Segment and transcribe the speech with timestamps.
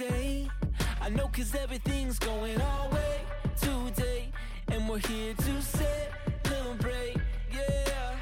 [0.00, 3.20] I know cause everything's going our way
[3.60, 4.30] today.
[4.68, 5.62] And we're here to
[6.44, 7.16] celebrate,
[7.52, 8.14] yeah.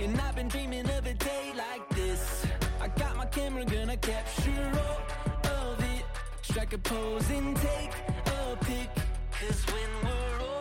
[0.00, 2.44] And I've been dreaming of a day like this.
[2.80, 4.72] I got my camera, gonna capture
[5.44, 6.04] all of it.
[6.42, 7.92] Strike a pose and take
[8.26, 8.90] a pic.
[9.30, 10.59] Cause when we're old,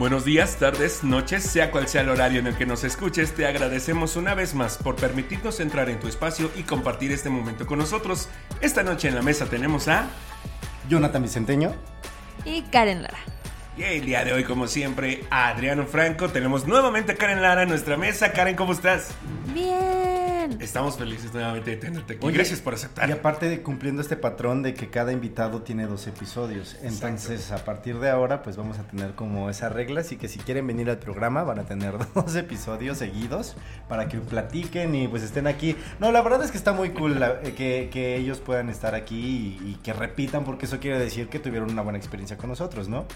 [0.00, 3.46] Buenos días, tardes, noches, sea cual sea el horario en el que nos escuches, te
[3.46, 7.78] agradecemos una vez más por permitirnos entrar en tu espacio y compartir este momento con
[7.78, 8.30] nosotros.
[8.62, 10.06] Esta noche en la mesa tenemos a...
[10.88, 11.74] Jonathan Vicenteño.
[12.46, 13.18] y Karen Lara.
[13.76, 16.30] Y el día de hoy, como siempre, a Adriano Franco.
[16.30, 18.32] Tenemos nuevamente a Karen Lara en nuestra mesa.
[18.32, 19.10] Karen, ¿cómo estás?
[19.52, 19.89] Bien.
[20.60, 22.26] Estamos felices nuevamente de tenerte aquí.
[22.26, 23.10] Oye, Gracias por Y aceptar.
[23.10, 26.76] aparte de cumpliendo este patrón de que cada invitado tiene dos episodios.
[26.82, 30.38] Entonces, a partir de ahora, pues vamos a tener como esas reglas y que si
[30.38, 33.56] quieren venir al programa van a tener dos episodios seguidos
[33.88, 35.76] para que platiquen y pues estén aquí.
[35.98, 38.94] No, la verdad es que está muy cool la- eh, que, que ellos puedan estar
[38.94, 42.50] aquí y, y que repitan porque eso quiere decir que tuvieron una buena experiencia con
[42.50, 43.06] nosotros, ¿no?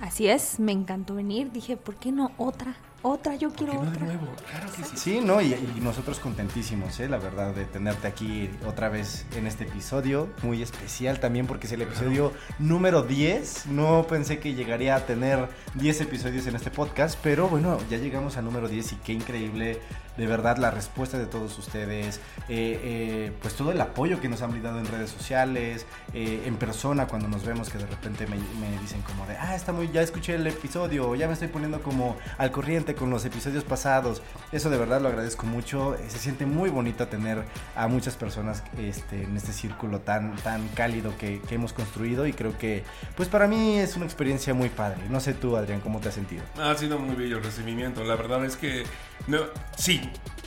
[0.00, 1.50] Así es, me encantó venir.
[1.50, 2.74] Dije, ¿por qué no otra?
[3.06, 4.00] Otra, yo ¿Por quiero otra.
[4.02, 4.26] nuevo?
[4.50, 4.96] Claro que sí.
[4.96, 5.42] Sí, ¿no?
[5.42, 7.08] Y, y nosotros contentísimos, ¿eh?
[7.08, 10.30] La verdad, de tenerte aquí otra vez en este episodio.
[10.42, 13.66] Muy especial también porque es el episodio número 10.
[13.66, 18.38] No pensé que llegaría a tener 10 episodios en este podcast, pero bueno, ya llegamos
[18.38, 19.80] al número 10 y qué increíble,
[20.16, 22.20] de verdad, la respuesta de todos ustedes.
[22.48, 26.56] eh, eh, pues todo el apoyo que nos han brindado en redes sociales, eh, en
[26.56, 29.90] persona cuando nos vemos que de repente me, me dicen como de, ah, está muy,
[29.90, 34.22] ya escuché el episodio, ya me estoy poniendo como al corriente con los episodios pasados.
[34.52, 35.96] Eso de verdad lo agradezco mucho.
[36.08, 37.44] Se siente muy bonito tener
[37.76, 42.32] a muchas personas este, en este círculo tan, tan cálido que, que hemos construido y
[42.32, 42.84] creo que,
[43.16, 45.02] pues para mí es una experiencia muy padre.
[45.10, 46.42] No sé tú, Adrián, cómo te has sentido.
[46.60, 48.04] Ha sido muy bello el recibimiento.
[48.04, 48.84] La verdad es que,
[49.26, 49.38] no,
[49.76, 50.00] sí,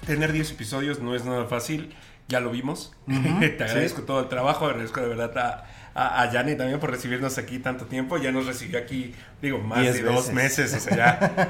[0.06, 1.94] tener 10 episodios no es nada fácil.
[2.30, 2.94] Ya lo vimos.
[3.08, 4.66] Te agradezco todo el trabajo.
[4.66, 8.18] Agradezco de verdad a, a, a Yanni también por recibirnos aquí tanto tiempo.
[8.18, 10.74] Ya nos recibió aquí, digo, más Diez de dos meses.
[10.74, 10.96] O sea,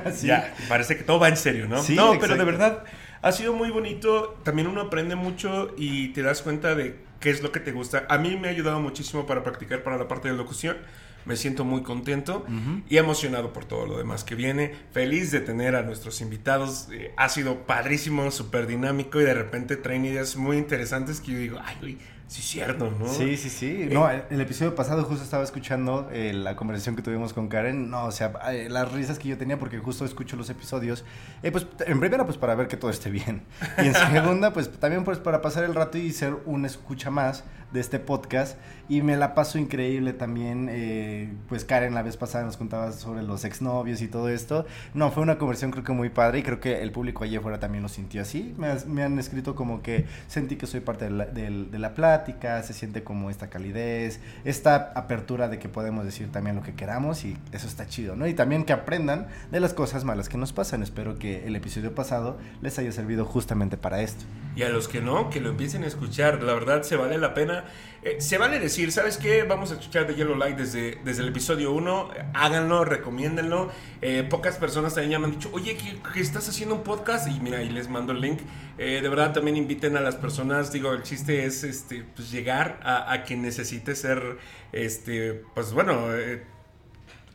[0.06, 0.28] ya, Sí.
[0.28, 1.82] ya parece que todo va en serio, ¿no?
[1.82, 2.28] Sí, no, exacto.
[2.28, 2.84] pero de verdad
[3.24, 4.40] ha sido muy bonito.
[4.44, 8.06] También uno aprende mucho y te das cuenta de qué es lo que te gusta.
[8.10, 10.78] A mí me ha ayudado muchísimo para practicar para la parte de locución.
[11.26, 12.46] Me siento muy contento
[12.88, 14.74] y emocionado por todo lo demás que viene.
[14.94, 16.88] Feliz de tener a nuestros invitados.
[16.90, 21.40] Eh, ha sido padrísimo, súper dinámico y de repente traen ideas muy interesantes que yo
[21.40, 23.08] digo, ay, güey, sí cierto, ¿no?
[23.08, 23.88] Sí, sí, sí.
[23.92, 27.90] No, el, el episodio pasado justo estaba escuchando eh, la conversación que tuvimos con Karen.
[27.90, 31.06] No, o sea, eh, las risas que yo tenía porque justo escucho los episodios.
[31.44, 33.44] Eh, pues en primera, pues para ver que todo esté bien.
[33.78, 37.44] Y en segunda, pues también pues para pasar el rato y ser un escucha más
[37.72, 38.58] de este podcast.
[38.90, 40.70] Y me la paso increíble también.
[40.72, 44.66] eh, pues Karen la vez pasada nos contaba sobre los exnovios y todo esto.
[44.94, 47.60] No, fue una conversación creo que muy padre y creo que el público allí afuera
[47.60, 48.56] también lo sintió así.
[48.58, 51.94] Me, me han escrito como que sentí que soy parte de la, del- de la
[51.96, 56.74] plática, se siente como esta calidez, esta apertura de que podemos decir también lo que
[56.74, 58.26] queramos y eso está chido, ¿no?
[58.26, 60.82] Y también que aprendan de las cosas malas que nos pasan.
[60.82, 64.24] Espero que el episodio pasado les haya servido justamente para esto.
[64.56, 66.42] Y a los que no, que lo empiecen a escuchar.
[66.42, 67.66] La verdad, se vale la pena.
[68.04, 69.44] Eh, se vale decir, ¿sabes qué?
[69.44, 72.10] Vamos a escuchar The Yellow Light desde, desde el episodio 1.
[72.34, 73.72] Háganlo, recomiéndenlo.
[74.02, 75.78] Eh, pocas personas también ya me han dicho, oye,
[76.14, 77.28] ¿que, estás haciendo un podcast?
[77.28, 78.40] Y mira, ahí les mando el link.
[78.78, 80.72] Eh, de verdad, también inviten a las personas.
[80.72, 84.38] Digo, el chiste es este, pues, llegar a, a quien necesite ser,
[84.72, 86.08] este, pues bueno...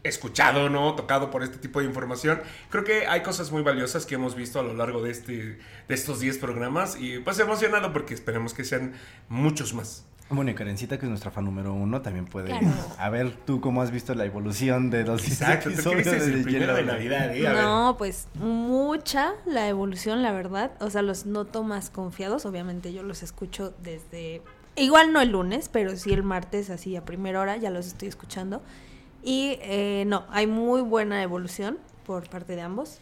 [0.04, 0.96] escuchado, ¿no?
[0.96, 2.42] Tocado por este tipo de información.
[2.70, 5.32] Creo que hay cosas muy valiosas que hemos visto a lo largo de, este,
[5.86, 8.94] de estos 10 programas y pues emocionado porque esperemos que sean
[9.28, 10.04] muchos más.
[10.30, 12.48] Bueno, y Karencita, que es nuestra fan número uno, también puede...
[12.48, 12.66] Claro.
[12.98, 16.22] A ver, tú cómo has visto la evolución de los Exacto, ¿tú qué dices?
[16.22, 17.46] El primero de Navidad, ¿eh?
[17.46, 17.62] A ver.
[17.62, 20.72] No, pues mucha la evolución, la verdad.
[20.80, 22.46] O sea, los noto más confiados.
[22.46, 24.42] Obviamente yo los escucho desde...
[24.74, 28.08] Igual no el lunes, pero sí el martes, así a primera hora, ya los estoy
[28.08, 28.62] escuchando.
[29.22, 33.00] Y eh, no, hay muy buena evolución por parte de ambos.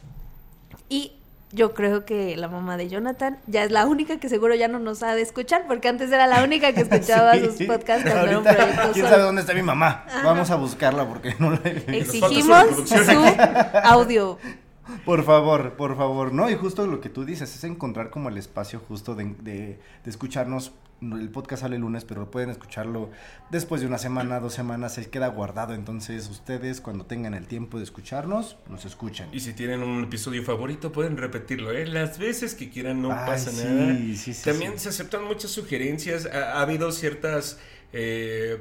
[0.88, 1.12] Y
[1.52, 4.78] yo creo que la mamá de Jonathan ya es la única que seguro ya no
[4.78, 7.46] nos ha de escuchar, porque antes era la única que escuchaba Sí.
[7.46, 9.08] sus podcasts cuando era un proyecto ¿Quién solo.
[9.08, 10.04] sabe dónde está mi mamá?
[10.24, 11.92] Vamos a buscarla porque no la he visto.
[11.92, 13.24] Exigimos su su
[13.84, 14.38] audio.
[15.04, 16.32] Por favor, por favor.
[16.32, 19.78] No, y justo lo que tú dices es encontrar como el espacio justo de, de-
[20.04, 20.72] de escucharnos.
[21.02, 23.10] El podcast sale el lunes, pero pueden escucharlo
[23.50, 25.74] después de una semana, dos semanas, se queda guardado.
[25.74, 29.28] Entonces, ustedes cuando tengan el tiempo de escucharnos, nos escuchan.
[29.32, 31.86] Y si tienen un episodio favorito, pueden repetirlo, ¿eh?
[31.86, 33.96] Las veces que quieran, no Ay, pasa sí, nada.
[33.96, 36.26] sí, sí, También se aceptan muchas sugerencias.
[36.26, 37.58] Ha, ha habido ciertas
[37.92, 38.58] eh,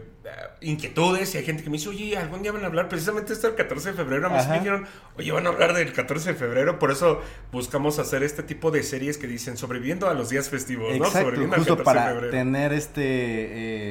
[0.61, 3.47] inquietudes y hay gente que me dice, oye, algún día van a hablar, precisamente esto
[3.47, 4.85] el 14 de febrero, a mí me dijeron,
[5.17, 7.21] oye, van a hablar del 14 de febrero, por eso
[7.51, 10.95] buscamos hacer este tipo de series que dicen sobreviviendo a los días festivos, ¿no?
[10.95, 12.31] Exacto, Sobreviviendo al justo 14 de para febrero.
[12.31, 13.01] tener este,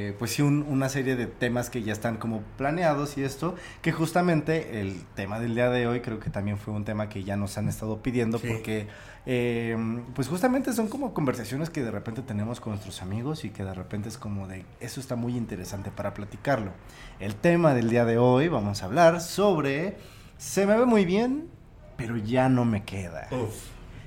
[0.08, 3.54] eh, pues sí, un- una serie de temas que ya están como planeados y esto,
[3.82, 7.24] que justamente el tema del día de hoy creo que también fue un tema que
[7.24, 8.48] ya nos han estado pidiendo Sí.
[8.48, 8.86] porque,
[9.30, 9.76] eh,
[10.14, 13.74] pues justamente son como conversaciones que de repente tenemos con nuestros amigos y que de
[13.74, 16.72] repente es como de, eso está muy interesante para platicarlo.
[17.20, 19.98] El tema del día de hoy vamos a hablar sobre,
[20.38, 21.50] se me ve muy bien,
[21.98, 23.28] pero ya no me queda.
[23.30, 23.54] Uf.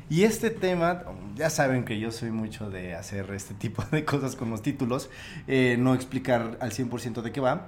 [0.10, 1.04] Y este tema,
[1.36, 5.12] ya saben que yo soy mucho de hacer este tipo de cosas con los títulos,
[5.48, 7.68] eh, no explicar al 100% de qué va,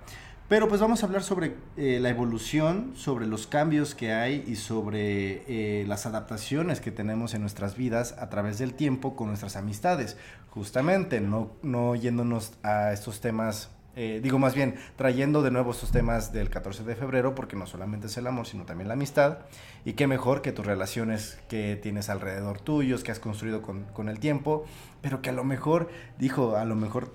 [0.50, 4.56] pero pues vamos a hablar sobre eh, la evolución, sobre los cambios que hay y
[4.56, 9.56] sobre eh, las adaptaciones que tenemos en nuestras vidas a través del tiempo con nuestras
[9.56, 10.18] amistades.
[10.50, 15.92] Justamente, no, no yéndonos a estos temas eh, digo más bien, trayendo de nuevo estos
[15.92, 19.40] temas del 14 de febrero, porque no solamente es el amor, sino también la amistad.
[19.86, 24.10] Y qué mejor que tus relaciones que tienes alrededor tuyos, que has construido con, con
[24.10, 24.66] el tiempo,
[25.02, 27.14] pero que a lo mejor, dijo, a lo mejor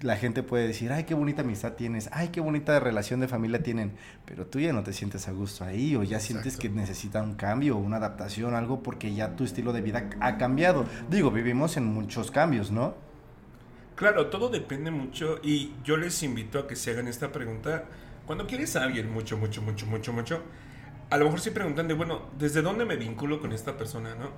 [0.00, 3.62] la gente puede decir, ay, qué bonita amistad tienes, ay, qué bonita relación de familia
[3.62, 3.92] tienen,
[4.24, 7.34] pero tú ya no te sientes a gusto ahí, o ya sientes que necesita un
[7.34, 10.86] cambio, una adaptación, algo, porque ya tu estilo de vida ha cambiado.
[11.10, 12.94] Digo, vivimos en muchos cambios, ¿no?
[13.96, 17.84] Claro, todo depende mucho y yo les invito a que se hagan esta pregunta.
[18.26, 20.42] Cuando quieres a alguien mucho, mucho, mucho, mucho, mucho,
[21.10, 24.30] a lo mejor se preguntan de, bueno, ¿desde dónde me vinculo con esta persona, no?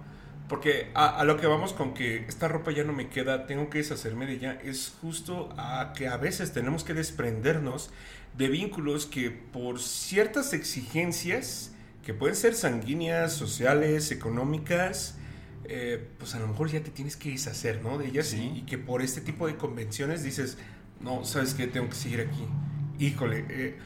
[0.50, 3.70] Porque a, a lo que vamos con que esta ropa ya no me queda, tengo
[3.70, 7.90] que deshacerme de ella, es justo a que a veces tenemos que desprendernos
[8.36, 11.72] de vínculos que por ciertas exigencias,
[12.04, 15.16] que pueden ser sanguíneas, sociales, económicas,
[15.64, 17.96] eh, pues a lo mejor ya te tienes que deshacer, ¿no?
[17.98, 18.52] De ellas Sí.
[18.54, 20.58] y, y que por este tipo de convenciones dices,
[21.00, 21.68] no, ¿sabes qué?
[21.68, 22.44] Tengo que seguir aquí.
[22.98, 23.78] Híjole, eh,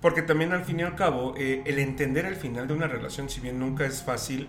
[0.00, 3.28] porque también al fin y al cabo, eh, el entender el final de una relación,
[3.30, 4.48] si bien nunca es fácil,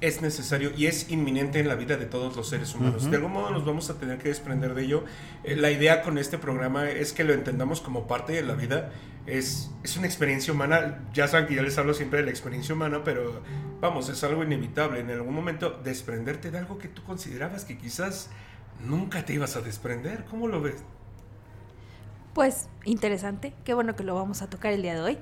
[0.00, 3.10] es necesario y es inminente en la vida de todos los seres humanos.
[3.10, 5.04] De algún modo nos vamos a tener que desprender de ello.
[5.44, 8.92] Eh, la idea con este programa es que lo entendamos como parte de la vida.
[9.26, 11.00] Es, es una experiencia humana.
[11.14, 13.42] Ya saben que yo les hablo siempre de la experiencia humana, pero
[13.80, 15.00] vamos, es algo inevitable.
[15.00, 18.30] En algún momento desprenderte de algo que tú considerabas que quizás
[18.84, 20.24] nunca te ibas a desprender.
[20.24, 20.82] ¿Cómo lo ves?
[22.34, 25.18] Pues interesante, qué bueno que lo vamos a tocar el día de hoy.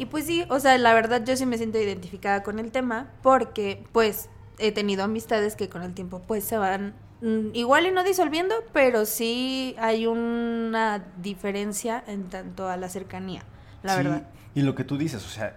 [0.00, 3.10] Y pues sí, o sea, la verdad yo sí me siento identificada con el tema
[3.22, 7.90] porque pues he tenido amistades que con el tiempo pues se van mm, igual y
[7.90, 13.44] no disolviendo, pero sí hay una diferencia en tanto a la cercanía,
[13.82, 14.22] la Sí, verdad.
[14.54, 15.54] Y lo que tú dices, o sea,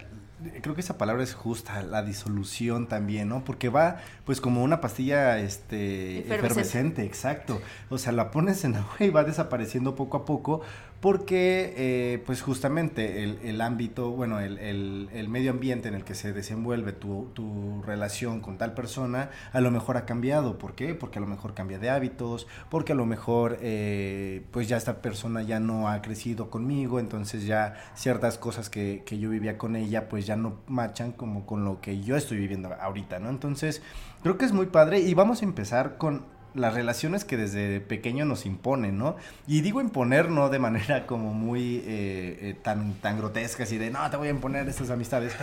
[0.61, 3.45] creo que esa palabra es justa, la disolución también, ¿no?
[3.45, 6.35] Porque va, pues, como una pastilla, este, Efervescente.
[6.35, 7.61] efervescente, exacto.
[7.89, 10.61] O sea, la pones en agua y va desapareciendo poco a poco,
[11.03, 16.05] porque, eh, pues, justamente el, el ámbito, bueno, el, el- el medio ambiente en el
[16.05, 20.57] que se desenvuelve tu, tu relación con tal persona, a lo mejor ha cambiado.
[20.57, 20.95] ¿Por qué?
[20.95, 25.01] Porque a lo mejor cambia de hábitos, porque a lo mejor, eh, pues, ya esta
[25.01, 29.75] persona ya no ha crecido conmigo, entonces ya ciertas cosas que, que yo vivía con
[29.75, 33.29] ella, pues ya no machan como con lo que yo estoy viviendo ahorita, ¿no?
[33.29, 33.81] Entonces,
[34.21, 36.23] creo que es muy padre y vamos a empezar con
[36.55, 39.15] las relaciones que desde pequeño nos imponen, ¿no?
[39.47, 43.89] Y digo imponer no de manera como muy eh, eh, tan, tan grotesca, así de,
[43.89, 45.33] no, te voy a imponer estas amistades,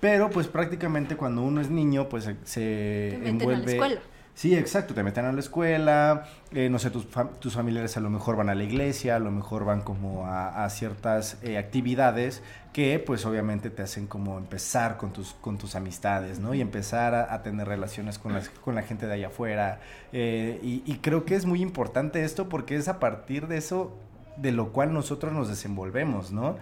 [0.00, 3.72] pero pues prácticamente cuando uno es niño, pues se- Te a la envuelve...
[3.72, 4.00] escuela.
[4.38, 8.00] Sí, exacto, te meten a la escuela, eh, no sé, tus, fam- tus familiares a
[8.00, 12.40] lo mejor van a la iglesia, a lo mejor van como a, ciertas eh, actividades
[12.72, 16.54] que pues obviamente te hacen como empezar con tus, con tus amistades, ¿no?
[16.54, 19.80] Y empezar a, tener relaciones con, las, con la gente de allá afuera.
[20.12, 23.98] eh, y creo que es muy importante esto porque es a partir de eso
[24.36, 26.58] de lo cual nosotros nos desenvolvemos, ¿no?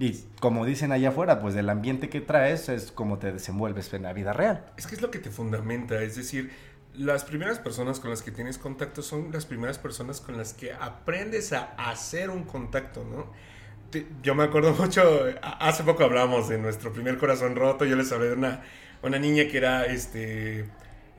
[0.00, 4.04] Y como dicen allá afuera, pues del ambiente que traes es como te desenvuelves en
[4.04, 4.64] la vida real.
[4.78, 6.50] Es que es lo que te fundamenta, es decir,
[7.00, 10.72] las primeras personas con las que tienes contacto son las primeras personas con las que
[10.72, 13.30] aprendes a hacer un contacto, ¿no?
[13.90, 18.10] Te- Yo me acuerdo mucho, hace poco hablamos de nuestro primer corazón roto, yo les
[18.12, 18.62] hablé de una,
[19.02, 20.60] una niña que era, este,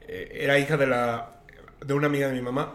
[0.07, 1.41] eh, era hija de la,
[1.85, 2.73] de una amiga de mi mamá,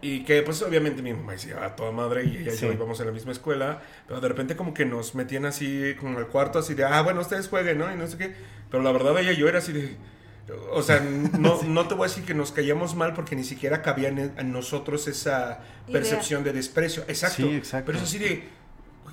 [0.00, 2.66] y que pues obviamente mi mamá decía a toda madre y ella y Sí.
[2.66, 6.16] yo íbamos en la misma escuela, pero de repente como que nos metían así como
[6.18, 7.92] al cuarto así de, ah, bueno, ustedes jueguen, ¿no?
[7.92, 8.34] Y no sé qué.
[8.70, 9.96] Pero la verdad ella y yo era así de...
[10.72, 13.82] O sea, no, no te voy a decir que nos callamos mal porque ni siquiera
[13.82, 15.92] cabía en, nosotros esa Idea.
[15.92, 17.04] percepción de desprecio.
[17.08, 17.42] Exacto.
[17.42, 17.86] Sí, exacto.
[17.86, 18.60] Pero es así de...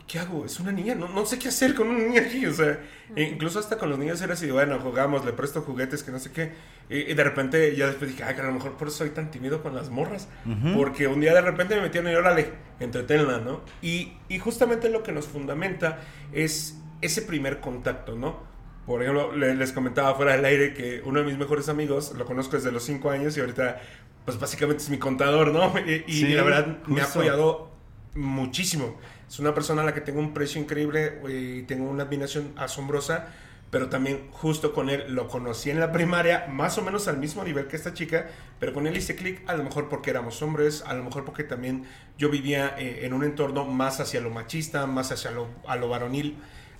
[0.07, 0.46] ¿qué hago?
[0.46, 2.79] Es una niña, no, no sé qué hacer con una niña aquí, o sea,
[3.13, 6.19] e incluso hasta con los niños era así, bueno, jugamos, le presto juguetes, que no
[6.19, 6.53] sé qué,
[6.89, 9.10] y, y de repente ya después dije, ay, que a lo mejor por eso soy
[9.10, 10.29] tan tímido con las morras,
[10.75, 13.62] porque un día de repente me metieron y órale, entretenla, ¿no?
[13.81, 16.00] Y, y justamente lo que nos fundamenta
[16.31, 18.39] es ese primer contacto, ¿no?
[18.88, 22.25] Por ejemplo, le- les comentaba fuera del aire que uno de mis mejores amigos, lo
[22.25, 23.82] conozco desde los 5 años y ahorita,
[24.25, 25.74] pues básicamente es mi contador, ¿no?
[25.88, 27.20] Y, y Sí, la verdad me ha justo.
[27.20, 27.72] apoyado
[28.15, 28.98] muchísimo.
[29.29, 33.27] Es una persona a la que tengo un precio increíble y tengo una admiración asombrosa,
[33.70, 37.44] pero también justo con él lo conocí en la primaria, más o menos al mismo
[37.44, 38.27] nivel que esta chica,
[38.60, 41.44] pero con él hice clic, a lo mejor porque éramos hombres, a lo mejor porque
[41.44, 41.84] también
[42.17, 45.89] yo vivía eh, en un entorno más hacia lo machista, más hacia lo, a lo
[45.89, 46.38] varonil,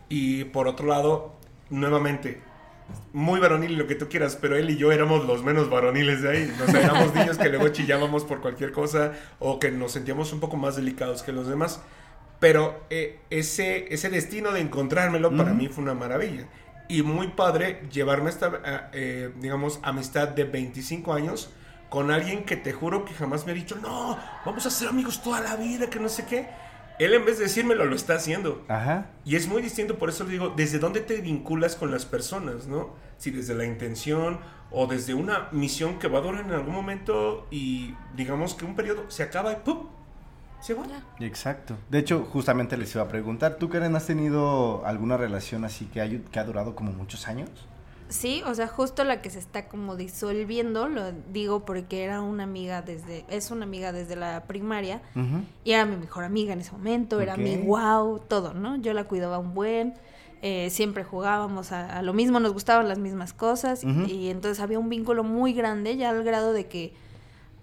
[0.10, 1.37] y por otro lado,
[1.70, 2.42] nuevamente,
[3.14, 6.22] muy varonil y lo que tú quieras, pero él y yo éramos los menos varoniles
[6.22, 6.54] de ahí.
[6.70, 10.58] Sea, éramos niños que luego chillábamos por cualquier cosa o que nos sentíamos un poco
[10.58, 11.82] más delicados que los demás.
[12.40, 16.48] Pero eh, ese, ese destino de encontrármelo para mí fue una maravilla.
[16.88, 21.52] Y muy padre llevarme esta, eh, digamos, amistad de 25 años
[21.90, 25.22] con alguien que te juro que jamás me ha dicho, no, vamos a ser amigos
[25.22, 26.48] toda la vida, que no sé qué.
[27.00, 28.64] Él en vez de decírmelo lo está haciendo.
[28.68, 29.12] Ajá.
[29.24, 32.68] Y es muy distinto, por eso le digo, desde dónde te vinculas con las personas,
[32.68, 32.96] ¿no?
[33.18, 34.40] Si desde la intención
[34.72, 38.76] o desde una misión que va a durar en algún momento y digamos que un
[38.76, 39.88] periodo se acaba y ¡pum!
[40.60, 40.86] Se va.
[41.20, 41.78] Exacto.
[41.90, 46.02] De hecho, justamente les iba a preguntar, ¿tú, Karen, has tenido alguna relación así que
[46.02, 47.50] ha, que ha durado como muchos años?
[48.10, 52.44] Sí, o sea, justo la que se está como disolviendo, lo digo porque era una
[52.44, 55.02] amiga desde, es una amiga desde la primaria
[55.66, 58.78] y era mi mejor amiga en ese momento, era mi wow, todo, ¿no?
[58.78, 59.94] Yo la cuidaba un buen,
[60.42, 64.80] eh, siempre jugábamos a, a lo mismo, nos gustaban las mismas cosas y entonces había
[64.80, 66.94] un vínculo muy grande ya al grado de que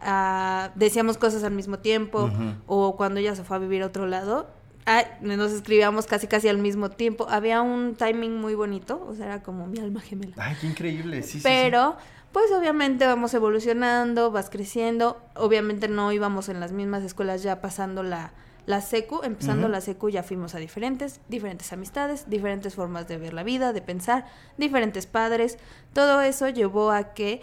[0.00, 2.30] ah, decíamos cosas al mismo tiempo
[2.66, 4.48] o cuando ella se fue a vivir a otro lado.
[4.86, 7.26] Ah, nos escribíamos casi casi al mismo tiempo.
[7.28, 10.34] Había un timing muy bonito, o sea, era como mi alma gemela.
[10.36, 11.22] Ay, qué increíble.
[11.22, 11.42] Sí, sí, sí.
[11.44, 11.96] Pero,
[12.32, 15.20] pues obviamente vamos evolucionando, vas creciendo.
[15.36, 18.32] Obviamente no íbamos en las mismas escuelas ya pasando la,
[18.66, 19.20] la secu.
[19.22, 23.72] Empezando la secu ya fuimos a diferentes, diferentes amistades, diferentes formas de ver la vida,
[23.72, 24.26] de pensar,
[24.56, 25.58] diferentes padres.
[25.92, 27.40] Todo eso llevó a que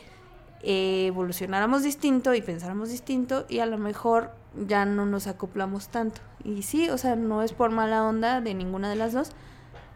[0.63, 4.31] eh, evolucionáramos distinto y pensáramos distinto y a lo mejor
[4.67, 6.22] ya no nos acoplamos tanto.
[6.43, 9.31] Y sí, o sea, no es por mala onda de ninguna de las dos.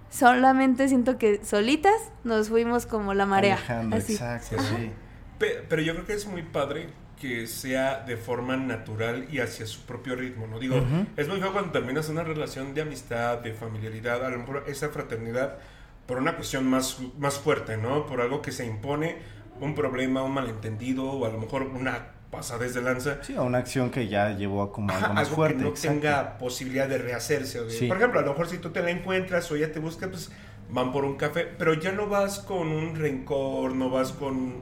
[0.09, 3.55] Solamente siento que solitas nos fuimos como la marea.
[3.55, 4.13] Alejandro, así.
[4.13, 4.91] exacto, sí.
[5.39, 9.81] Pero yo creo que es muy padre que sea de forma natural y hacia su
[9.81, 10.59] propio ritmo, ¿no?
[10.59, 10.81] Digo,
[11.17, 14.89] es muy feo cuando terminas una relación de amistad, de familiaridad, a lo mejor esa
[14.89, 15.57] fraternidad
[16.05, 18.05] por una cuestión más, más fuerte, ¿no?
[18.05, 19.17] Por algo que se impone,
[19.59, 23.17] un problema, un malentendido o a lo mejor una pasadez de lanza.
[23.23, 25.57] Sí, a una acción que ya llevó a como algo Ajá, más algo fuerte.
[25.57, 25.99] que no exacto.
[25.99, 27.69] tenga posibilidad de rehacerse.
[27.69, 27.87] Sí.
[27.87, 30.31] Por ejemplo, a lo mejor si tú te la encuentras o ella te busca, pues
[30.69, 34.61] van por un café, pero ya no vas con un rencor, no vas con,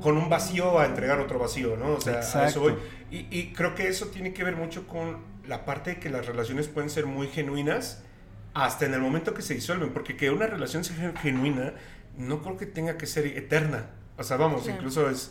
[0.00, 1.94] con un vacío a entregar otro vacío, ¿no?
[1.94, 2.60] O sea, a eso Exacto.
[2.60, 2.74] voy.
[3.10, 6.26] Y, y creo que eso tiene que ver mucho con la parte de que las
[6.26, 8.02] relaciones pueden ser muy genuinas
[8.54, 11.74] hasta en el momento que se disuelven, porque que una relación sea gen- genuina
[12.16, 13.90] no creo que tenga que ser eterna.
[14.16, 14.78] O sea, vamos, Claro.
[14.78, 15.30] incluso es,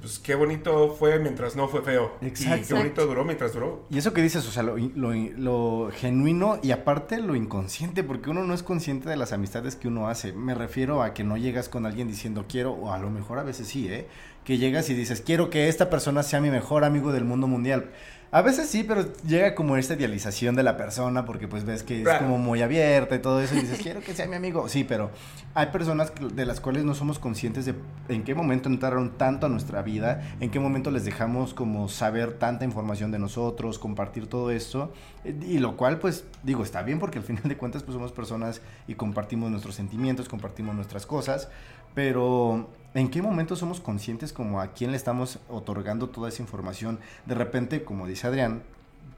[0.00, 2.12] pues qué bonito fue mientras no fue feo.
[2.20, 2.66] Y Exacto.
[2.68, 3.86] qué bonito duró mientras duró.
[3.90, 8.30] Y eso que dices, o sea, lo, lo- lo genuino y aparte lo inconsciente, porque
[8.30, 10.32] uno no es consciente de las amistades que uno hace.
[10.32, 13.42] Me refiero a que no llegas con alguien diciendo quiero, o a lo mejor a
[13.42, 14.06] veces sí, ¿eh?
[14.44, 17.90] Que llegas y dices quiero que esta persona sea mi mejor amigo del mundo mundial.
[18.32, 22.02] A veces sí, pero llega como esta idealización de la persona porque pues ves que
[22.02, 24.68] es como muy abierta y todo eso y dices quiero que sea mi amigo.
[24.68, 25.10] Sí, pero
[25.54, 27.74] hay personas de las cuales no somos conscientes de
[28.08, 32.34] en qué momento entraron tanto a nuestra vida, en qué momento les dejamos como saber
[32.34, 34.92] tanta información de nosotros, compartir todo esto,
[35.24, 38.60] y lo cual pues digo, está bien porque al final de cuentas pues somos personas
[38.86, 41.48] y compartimos nuestros sentimientos, compartimos nuestras cosas,
[41.94, 46.98] pero ¿en qué momento somos conscientes como a quién le estamos otorgando toda esa información?
[47.26, 48.62] De repente, como dice Adrián,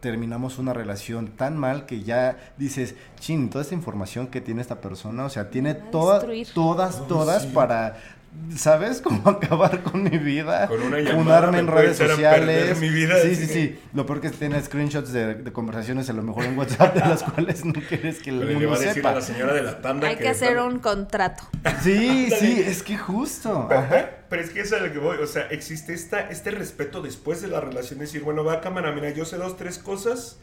[0.00, 4.80] terminamos una relación tan mal que ya dices, chin, toda esta información que tiene esta
[4.80, 7.98] persona, o sea, tiene todas, todas, todas para,
[8.56, 9.00] ¿sabes?
[9.00, 12.78] Cómo acabar con mi vida, Con una llamada en redes sociales.
[12.80, 13.46] mi vida, sí, sí.
[13.46, 13.80] sí, sí.
[13.94, 17.00] Lo peor que es tener screenshots de, de conversaciones a lo mejor en WhatsApp de
[17.00, 19.10] las cuales no quieres que el Pero le mundo va a decir sepa.
[19.10, 21.44] a la señora de la tanda Hay que hacer está- un contrato.
[21.82, 23.66] Sí, sí, es que justo.
[23.68, 24.10] Pero, Ajá.
[24.28, 25.16] pero es que eso es a lo que voy.
[25.18, 27.98] O sea, existe esta, este respeto después de la relación.
[28.00, 30.38] Decir, bueno, va cámara, mira, yo sé dos, tres cosas.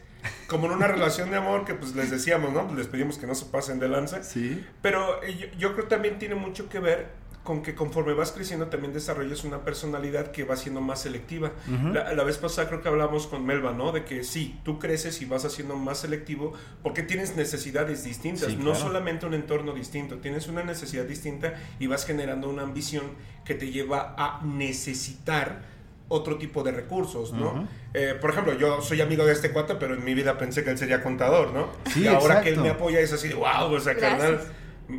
[0.48, 2.66] Como en una relación de amor que pues les decíamos, ¿no?
[2.66, 4.22] Pues les pedimos que no se pasen de lanza.
[4.22, 4.62] Sí.
[4.82, 7.06] Pero eh, yo, yo creo también tiene mucho que ver
[7.42, 11.52] con que conforme vas creciendo también desarrollas una personalidad que va siendo más selectiva.
[11.66, 11.88] Ujú.
[11.94, 13.92] la, la vez pasada creo que hablamos con Melba, ¿no?
[13.92, 18.56] De que sí, tú creces y vas haciendo más selectivo porque tienes necesidades distintas, Sí,
[18.56, 18.78] no claro.
[18.78, 23.04] solamente un entorno distinto, tienes una necesidad distinta y vas generando una ambición
[23.44, 25.62] que te lleva a necesitar
[26.08, 27.68] otro tipo de recursos, ¿no?
[27.94, 30.70] Eh, por ejemplo, yo soy amigo de este cuate, pero en mi vida pensé que
[30.70, 31.68] él sería contador, ¿no?
[31.92, 34.18] Sí, y ahora que él me apoya es así de, wow, o sea, Gracias.
[34.20, 34.40] carnal,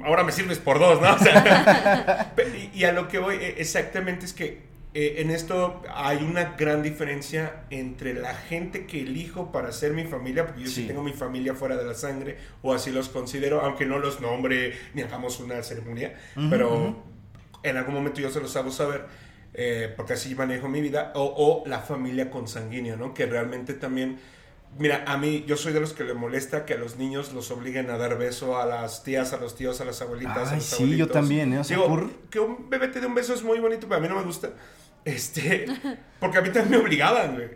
[0.06, 1.14] ahora me sirves por dos, ¿no?
[1.14, 5.82] O sea, pe- y, a lo que voy eh, exactamente es que eh, en esto
[5.96, 10.68] hay una gran diferencia entre la gente que elijo para ser mi familia, porque yo
[10.68, 10.88] sí, Sí.
[10.88, 14.74] tengo mi familia fuera de la sangre, o así los considero, aunque no los nombre
[14.94, 16.14] ni hagamos una ceremonia,
[16.50, 17.02] pero
[17.64, 19.06] en algún momento yo se los hago saber,
[19.54, 23.14] eh, porque así manejo mi vida, o, o la familia consanguínea, ¿no?
[23.14, 24.18] Que realmente también,
[24.78, 27.52] mira, a mí, yo soy de los que le molesta que a los niños los
[27.52, 30.56] obliguen a dar beso a las tías, a los tíos, a las abuelitas, a Ay,
[30.58, 31.08] los sí, abuelitos.
[31.08, 31.60] yo también, ¿eh?
[31.60, 34.00] O sea, Digo, por- que un bebé te dé un beso es muy bonito, pero
[34.00, 34.52] a mí no me gusta.
[35.04, 35.66] Este,
[36.20, 37.50] porque a mí también me obligaban, güey.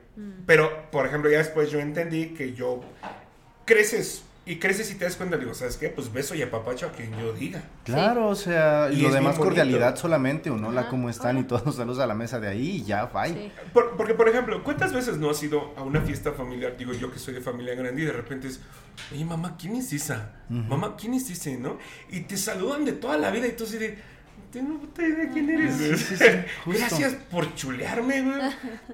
[0.46, 2.82] Pero, por ejemplo, ya después yo entendí que yo
[3.66, 5.90] creces y creces y te das cuenta, digo, ¿sabes qué?
[5.90, 7.64] Pues beso y apapacho a quien yo diga.
[7.84, 11.38] Claro, o sea, y, Y lo demás cordialidad solamente, un hola, Ajá, ¿cómo están?
[11.40, 13.34] Y todos saludos a la mesa de ahí y ya, bye.
[13.34, 13.52] Sí.
[13.74, 16.78] Por- porque, por ejemplo, ¿cuántas veces no has ido a una fiesta familiar?
[16.78, 18.60] Digo, yo que soy de familia grande y de repente es,
[19.12, 20.34] oye, mamá, ¿quién es esa?
[20.50, 21.58] Mamá, ¿quién es ese?
[21.58, 21.80] ¿No?
[22.12, 23.98] Y te saludan de toda la vida y tú así de,
[24.56, 25.76] tengo puta idea quién eres.
[25.76, 25.98] Sí, güey".
[25.98, 26.26] sí, sí,
[26.64, 26.80] justo.
[26.80, 28.42] Gracias por chulearme, güey.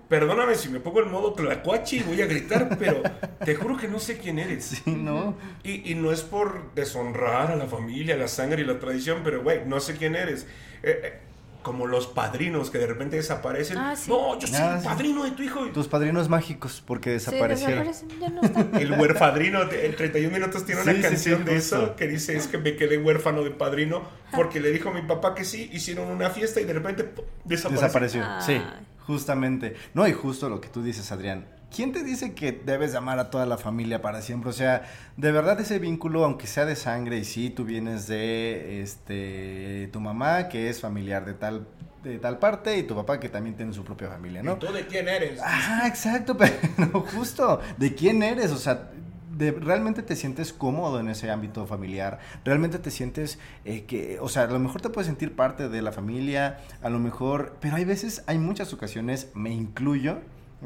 [0.09, 3.03] Perdóname si me pongo en modo tlacuachi y voy a gritar, pero
[3.45, 4.81] te juro que no sé quién eres.
[4.87, 5.37] ¿no?
[5.63, 9.43] Y, y no es por deshonrar a la familia, la sangre y la tradición, pero
[9.43, 10.47] güey, no sé quién eres.
[10.83, 11.19] Eh, eh,
[11.61, 13.77] como los padrinos que de repente desaparecen.
[13.77, 14.09] Ah, sí.
[14.09, 14.87] No, yo soy Ah, el sí.
[14.87, 15.65] padrino de tu hijo.
[15.67, 17.85] Tus padrinos mágicos, porque Sí, desaparecieron.
[17.87, 18.71] desaparecen, ya no están.
[18.75, 22.35] El huerfadrino, en 31 minutos tiene una Sí, sí, canción sí, de eso que dice
[22.37, 24.01] es que me quedé huérfano de padrino
[24.35, 27.25] porque le dijo a mi papá que sí, hicieron una fiesta y de repente ¡pum!
[27.45, 28.21] desapareció.
[28.21, 28.61] Desapareció, sí,
[29.05, 29.75] justamente.
[29.93, 31.45] No, y justo lo que tú dices, Adrián.
[31.73, 34.49] ¿Quién te dice que debes de amar a toda la familia para siempre?
[34.49, 34.83] O sea,
[35.15, 40.01] de verdad ese vínculo, aunque sea de sangre, y sí, tú vienes de este tu
[40.01, 41.67] mamá, que es familiar de tal,
[42.03, 44.53] de tal parte, y tu papá que también tiene su propia familia, ¿no?
[44.53, 45.39] ¿Y tú de quién eres?
[45.43, 46.35] Ah, exacto,
[46.75, 48.51] pero justo, ¿de quién eres?
[48.51, 48.89] O sea,
[49.37, 52.19] de- ¿realmente te sientes cómodo en ese ámbito familiar?
[52.43, 55.81] ¿Realmente te sientes eh, que, o sea, a lo mejor te puedes sentir parte de
[55.81, 60.19] la familia, a lo mejor, pero hay veces, hay muchas ocasiones, me incluyo,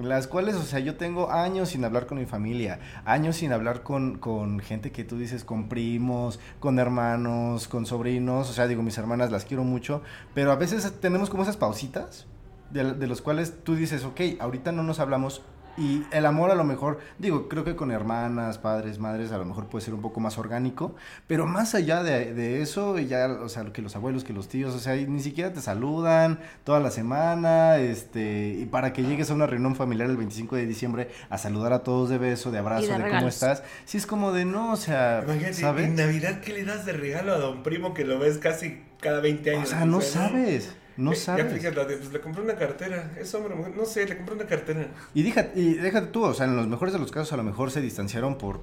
[0.03, 3.81] las cuales, o sea, yo tengo años sin hablar con mi familia, años sin hablar
[3.83, 8.83] con, con gente que tú dices, con primos, con hermanos, con sobrinos, o sea, digo,
[8.83, 10.01] mis hermanas las quiero mucho,
[10.33, 12.27] pero a veces tenemos como esas pausitas
[12.71, 15.43] de, de los cuales tú dices, ok, ahorita no nos hablamos
[15.77, 19.45] y el amor a lo mejor, digo, creo que con hermanas, padres, madres, a lo
[19.45, 20.95] mejor puede ser un poco más orgánico,
[21.27, 24.73] pero más allá de, de eso, ya, o sea, que los abuelos, que los tíos,
[24.73, 29.33] o sea, ni siquiera te saludan toda la semana, este, y para que llegues a
[29.33, 32.85] una reunión familiar el 25 de diciembre a saludar a todos de beso, de abrazo,
[32.85, 35.85] Y de de, cómo estás, sí es como de no, o sea, Imagínate, ¿sabes?
[35.87, 39.19] en Navidad, ¿qué le das de regalo a don primo que lo ves casi cada
[39.19, 39.63] 20 años?
[39.65, 41.53] O sea, no sabes, no Eh, Ya sabes.
[41.53, 43.11] fíjate, la de, pues le compré una cartera.
[43.19, 44.87] Es hombre, mujer, no sé, le compré una cartera.
[45.13, 47.43] Y déjate, y déjate tú, o sea, en los mejores de los casos a lo
[47.43, 48.61] mejor se distanciaron por,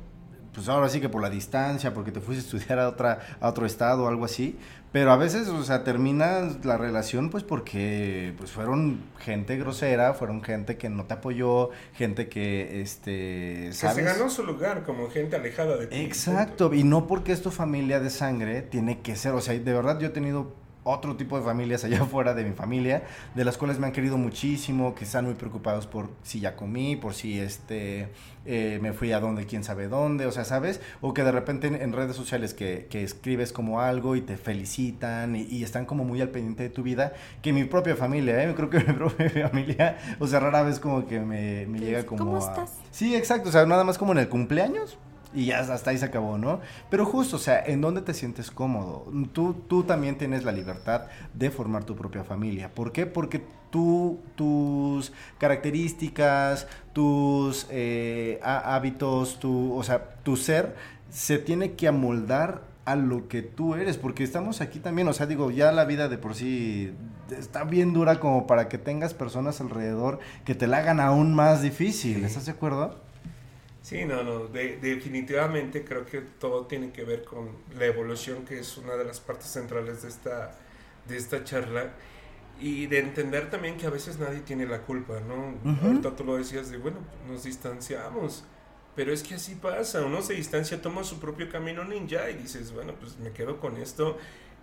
[0.54, 3.48] pues ahora sí que por la distancia, porque te fuiste a estudiar a, otra, a
[3.48, 4.58] otro estado o algo así,
[4.92, 10.42] pero a veces, o sea, termina la relación pues porque pues fueron gente grosera, fueron
[10.42, 13.96] gente que no te apoyó, gente que, este, Que ¿sabes?
[13.96, 15.96] se ganó su lugar como gente alejada de ti.
[15.96, 19.72] Exacto, y no porque es tu familia de sangre, tiene que ser, o sea, de
[19.72, 23.56] verdad yo he tenido otro tipo de familias allá afuera de mi familia, de las
[23.58, 27.38] cuales me han querido muchísimo, que están muy preocupados por si ya comí, por si
[27.40, 28.08] este
[28.44, 30.80] eh, me fui a donde, quién sabe dónde, o sea, ¿sabes?
[31.00, 34.36] O que de repente en, en redes sociales que, que escribes como algo y te
[34.36, 38.42] felicitan y, y están como muy al pendiente de tu vida, que mi propia familia,
[38.42, 38.52] ¿eh?
[38.56, 42.24] Creo que mi propia familia, o sea, rara vez como que me, me llega como
[42.24, 44.98] "¿Cómo a- estás?" Sí, exacto, o sea, nada más como en el cumpleaños,
[45.34, 46.60] y ya hasta ahí se acabó, ¿no?
[46.90, 49.06] Pero justo, o sea, ¿en dónde te sientes cómodo?
[49.32, 51.02] Tú, tú también tienes la libertad
[51.34, 52.68] de formar tu propia familia.
[52.74, 53.06] ¿Por qué?
[53.06, 60.74] Porque tú, tus características, tus eh, há- hábitos, tu, o sea, tu ser
[61.10, 65.26] se tiene que amoldar a lo que tú eres, porque estamos aquí también, o sea,
[65.26, 66.92] digo, ya la vida de por sí
[67.30, 71.62] está bien dura como para que tengas personas alrededor que te la hagan aún más
[71.62, 72.24] difícil, Sí.
[72.24, 72.96] ¿estás de acuerdo?
[73.92, 78.58] Sí, no, no, de- definitivamente creo que todo tiene que ver con la evolución, que
[78.58, 80.56] es una de las partes centrales de esta,
[81.06, 81.92] de esta charla,
[82.58, 85.56] y de entender también que a veces nadie tiene la culpa, ¿no?
[85.84, 88.44] Ahorita tú lo decías de, bueno, nos distanciamos,
[88.96, 92.72] pero es que así pasa, uno se distancia, toma su propio camino ninja y dices,
[92.72, 94.16] bueno, pues me quedo con esto,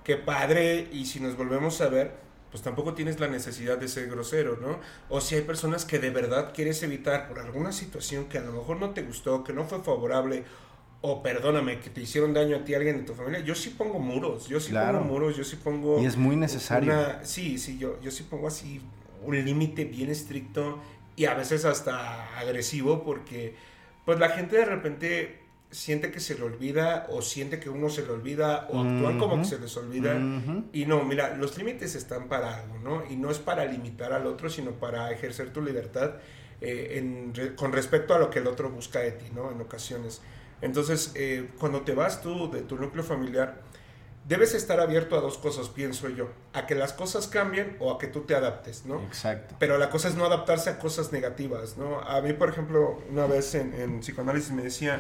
[0.03, 2.13] qué padre, y si nos volvemos a ver,
[2.51, 4.79] pues tampoco tienes la necesidad de ser grosero, ¿no?
[5.09, 8.51] O si hay personas que de verdad quieres evitar por alguna situación que a lo
[8.53, 10.43] mejor no te gustó, que no fue favorable,
[11.01, 13.99] o perdóname, que te hicieron daño a ti alguien de tu familia, yo sí pongo
[13.99, 14.99] muros, yo sí Claro.
[14.99, 15.99] pongo muros, yo sí pongo...
[16.01, 16.91] Y es muy necesario.
[16.91, 18.81] una- sí, sí, yo, yo sí pongo así
[19.23, 20.79] un límite bien estricto
[21.15, 23.55] y a veces hasta agresivo porque
[24.05, 25.39] pues la gente de repente
[25.71, 29.38] siente que se le olvida o siente que uno se le olvida o actúan como
[29.38, 30.15] que se les olvida.
[30.15, 30.65] Ujú.
[30.73, 33.03] Y no, mira, los límites están para algo, ¿no?
[33.10, 36.15] Y no es para limitar al otro, sino para ejercer tu libertad
[36.62, 39.51] eh, en con respecto a lo que el otro busca de ti, ¿no?
[39.51, 40.21] En ocasiones.
[40.62, 43.62] Entonces, eh, cuando te vas tú de tu núcleo familiar,
[44.27, 46.29] debes estar abierto a dos cosas, pienso yo.
[46.53, 49.01] A que las cosas cambien o a que tú te adaptes, ¿no?
[49.03, 49.55] Exacto.
[49.60, 52.01] Pero la cosa es no adaptarse a cosas negativas, ¿no?
[52.01, 54.99] A mí, por ejemplo, una vez en, en psicoanálisis me decía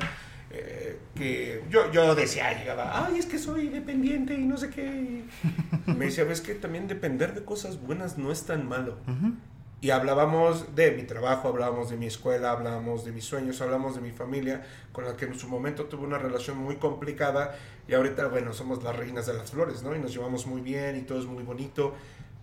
[0.51, 4.83] eh, que yo, yo decía, llegaba, ay, es que soy dependiente y no sé qué.
[4.85, 8.97] Y me decía, ves que también depender de cosas buenas no es tan malo.
[9.07, 9.33] Ujú.
[9.81, 14.01] Y hablábamos de mi trabajo, hablábamos de mi escuela, hablábamos de mis sueños, hablábamos de
[14.01, 17.55] mi familia, con la que en su momento tuve una relación muy complicada
[17.87, 19.95] y ahorita, bueno, somos las reinas de las flores, ¿no?
[19.95, 21.95] Y nos llevamos muy bien y todo es muy bonito.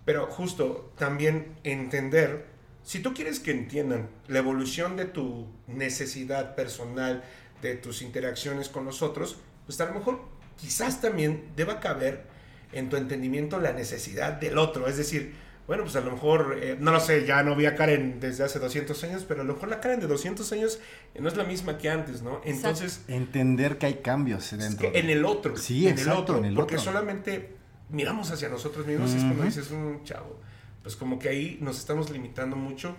[0.03, 2.47] Pero justo también entender,
[2.83, 7.23] si tú quieres que entiendan la evolución de tu necesidad personal,
[7.61, 10.21] de tus interacciones con los otros, pues a lo mejor
[10.59, 12.25] quizás también deba caber
[12.73, 14.87] en tu entendimiento la necesidad del otro.
[14.87, 15.33] Es decir,
[15.67, 18.43] bueno, pues a lo mejor, eh, no lo sé, ya no vi a Karen desde
[18.45, 20.79] hace 200 años, pero a lo mejor la Karen de 200 años
[21.13, 22.41] eh, no es la misma que antes, ¿no?
[22.45, 24.91] Entonces, Entender que hay cambios es dentro.
[24.91, 25.57] que en el otro.
[25.57, 26.37] Sí, en exacto, el otro.
[26.37, 26.85] en el porque otro.
[26.91, 27.55] solamente
[27.89, 30.39] miramos hacia nosotros mismos y es cuando dices, un chavo,
[30.83, 32.95] pues como que ahí nos estamos limitando mucho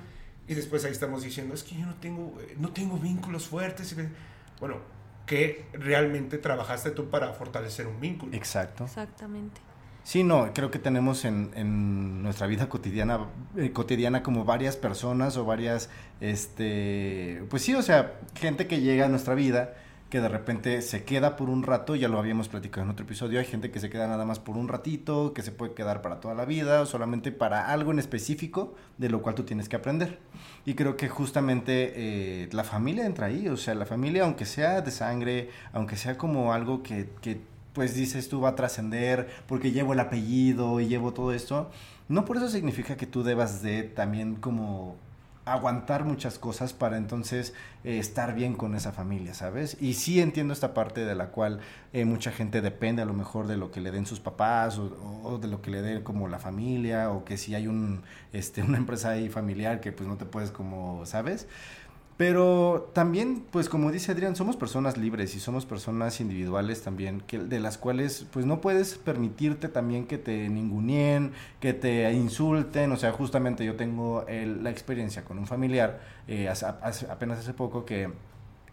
[0.46, 3.92] y después ahí estamos diciendo, es que yo no tengo, eh, no tengo vínculos fuertes.
[3.92, 4.08] Y me-
[4.60, 4.76] Bueno,
[5.26, 8.34] ¿qué realmente trabajaste tú para fortalecer un vínculo?
[8.34, 8.84] Exacto.
[8.84, 9.60] Exactamente.
[10.04, 15.36] Sí, no, creo que tenemos en, en nuestra vida cotidiana, eh, cotidiana como varias personas
[15.36, 15.90] o varias,
[16.20, 19.74] este, pues sí, o sea, gente que llega a nuestra vida
[20.10, 23.40] que de repente se queda por un rato, ya lo habíamos platicado en otro episodio,
[23.40, 26.20] hay gente que se queda nada más por un ratito, que se puede quedar para
[26.20, 29.76] toda la vida, o solamente para algo en específico de lo cual tú tienes que
[29.76, 30.18] aprender.
[30.64, 34.80] Y creo que justamente eh, la familia entra ahí, o sea, la familia, aunque sea
[34.80, 37.40] de sangre, aunque sea como algo que, que
[37.74, 41.70] pues dices tú va a trascender porque llevo el apellido y llevo todo esto,
[42.08, 44.96] no por eso significa que tú debas de también como
[45.52, 49.76] aguantar muchas cosas para entonces eh, estar bien con esa familia, ¿sabes?
[49.80, 51.60] Y sí entiendo esta parte de la cual
[51.92, 55.22] eh, mucha gente depende a lo mejor de lo que le den sus papás o,
[55.24, 58.62] o de lo que le den como la familia o que si hay un, este,
[58.68, 61.46] una empresa ahí familiar que pues no te puedes como, ¿sabes?
[62.18, 67.38] Pero también, pues como dice Adrián, somos personas libres y somos personas individuales también, que,
[67.38, 72.90] de las cuales pues no puedes permitirte también que te ninguneen, que te insulten.
[72.90, 77.38] O sea, justamente yo tengo el- la experiencia con un familiar eh, hace- hace- apenas
[77.38, 78.10] hace poco que...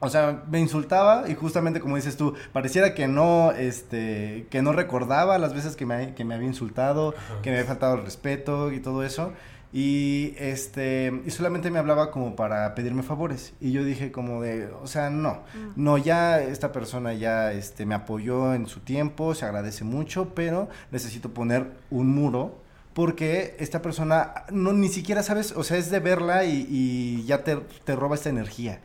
[0.01, 4.73] O sea, me insultaba y justamente como dices tú, pareciera que no, este, que no
[4.73, 8.71] recordaba las veces que me, que me había insultado, que me había faltado el respeto
[8.73, 9.31] y todo eso.
[9.77, 13.53] Y este, y solamente me hablaba como para pedirme favores.
[13.59, 15.43] Y yo dije como de, o sea, no,
[15.75, 20.69] no, ya esta persona ya este, me apoyó en su tiempo, se agradece mucho, pero
[20.91, 22.57] necesito poner un muro
[22.93, 27.43] porque esta persona no ni siquiera sabes, o sea, es de verla y, y ya
[27.43, 28.79] te, te roba esta energía.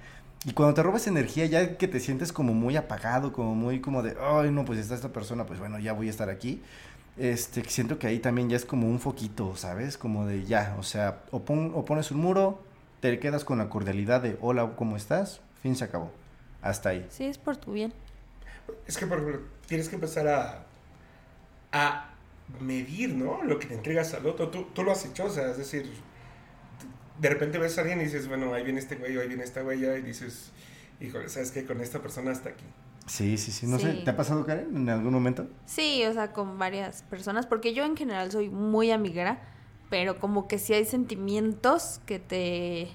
[0.46, 3.80] Y cuando te roba esa energía, ya que te sientes como muy apagado, como muy
[3.80, 6.62] como de, ay, no, pues está esta persona, pues bueno, ya voy a estar aquí.
[7.16, 9.98] Este, siento que ahí también ya es como un foquito, ¿sabes?
[9.98, 12.62] Como de ya, o sea, o, pon- o pones un muro,
[13.00, 15.40] te quedas con la cordialidad de hola, ¿cómo estás?
[15.62, 16.10] Fin, se acabó.
[16.62, 17.06] Hasta ahí.
[17.10, 17.92] Sí, es por tu bien.
[18.86, 20.64] Es que, por ejemplo, tienes que empezar a,
[21.72, 22.10] a
[22.60, 23.42] medir, ¿no?
[23.44, 24.48] Lo que te entregas al otro.
[24.48, 25.90] Tú, tú lo has hecho, o sea, es decir,
[27.18, 29.44] de repente ves a alguien y dices, bueno, ahí viene este güey, o ahí viene
[29.44, 30.50] esta güey, y dices,
[31.00, 31.64] híjole, ¿sabes qué?
[31.64, 32.64] Con esta persona hasta aquí.
[33.10, 33.66] Sí, sí, sí.
[33.66, 33.92] No sé.
[34.04, 35.48] ¿te ha pasado, Karen, en algún momento?
[35.66, 39.40] Sí, o sea, con varias personas, porque yo en general soy muy amiguera,
[39.90, 42.88] pero como que si hay sentimientos que te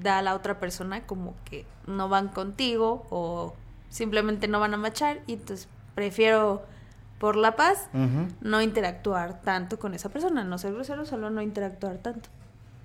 [0.00, 3.54] da la otra persona, como que no van contigo o
[3.90, 6.62] simplemente no van a machar, y entonces prefiero
[7.18, 7.90] por la paz
[8.40, 12.30] no interactuar tanto con esa persona, no ser grosero, solo no interactuar tanto.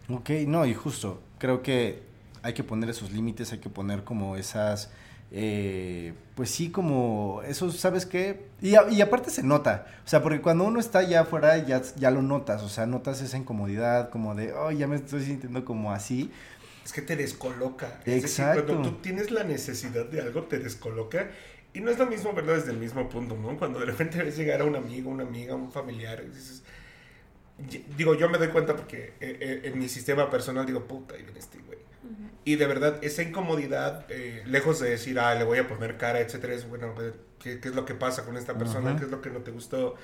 [0.10, 2.04] Ok, no, y justo, creo que
[2.44, 4.92] hay que poner esos límites, hay que poner como esas,
[5.32, 8.48] eh, pues sí, como esos, ¿sabes qué?
[8.62, 11.82] Y, a- y aparte se nota, o sea, porque cuando uno está allá afuera ya,
[11.98, 15.66] ya lo notas, o sea, notas esa incomodidad, como de, oh, ya me estoy sintiendo
[15.66, 16.32] como así.
[16.86, 18.00] Es que te descoloca.
[18.06, 18.62] Es Exacto.
[18.62, 21.30] decir, cuando tú tienes la necesidad de algo, te descoloca.
[21.74, 23.58] Y no es lo mismo verlo desde el mismo punto, ¿no?
[23.58, 26.64] Cuando de repente ves llegar a un amigo, una amiga, un familiar, y dices,
[27.98, 31.24] digo, yo me doy cuenta porque eh, eh, en mi sistema personal digo, puta, ahí
[31.24, 31.77] viene este güey.
[32.48, 36.22] Y de verdad, esa incomodidad, eh, lejos de decir, ah, le voy a poner cara,
[36.22, 36.96] etcétera, es bueno,
[37.44, 38.96] ¿qué, qué es lo que pasa con esta persona?
[38.96, 39.96] ¿Qué es lo que no te gustó?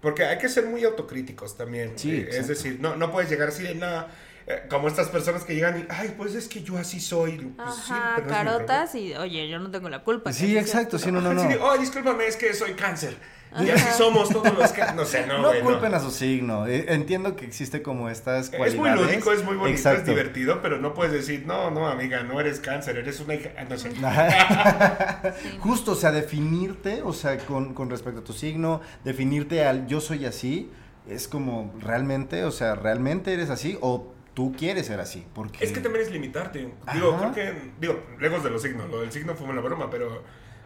[0.00, 1.98] Porque hay que ser muy autocríticos también.
[1.98, 4.08] Sí, eh, es decir, no, no puedes llegar así de nada.
[4.50, 7.36] Eh, como estas personas que llegan y, ay, pues es que yo así soy.
[7.56, 10.32] Pues, sí, Ajá, es carotas y, oye, yo no tengo la culpa.
[10.32, 11.42] Sí, exacto, sí, no, no, no.
[11.64, 13.16] Oh, discúlpame, es que soy cáncer.
[13.60, 14.80] Y así somos todos los que...
[14.94, 15.70] No sé, no, No güey, no.
[15.70, 16.68] culpen a su signo.
[16.68, 18.78] Eh, Entiendo que existe como estas Es cualidades.
[18.78, 20.10] muy lúdico, es muy bonito, es Exacto.
[20.12, 23.50] divertido, pero no puedes decir, no, no, amiga, no eres cáncer, eres una hija...
[23.68, 23.90] No sé.
[25.58, 30.00] Justo, o sea, definirte, o sea, con, con respecto a tu signo, definirte al yo
[30.00, 30.70] soy así,
[31.08, 35.26] es como realmente, o sea, realmente eres así o tú quieres ser así.
[35.34, 35.64] Porque...
[35.64, 36.72] Es que también es limitarte.
[36.92, 37.32] Digo, Ajá.
[37.32, 40.22] creo que, digo, lejos de los signos, lo del signo fue una broma, pero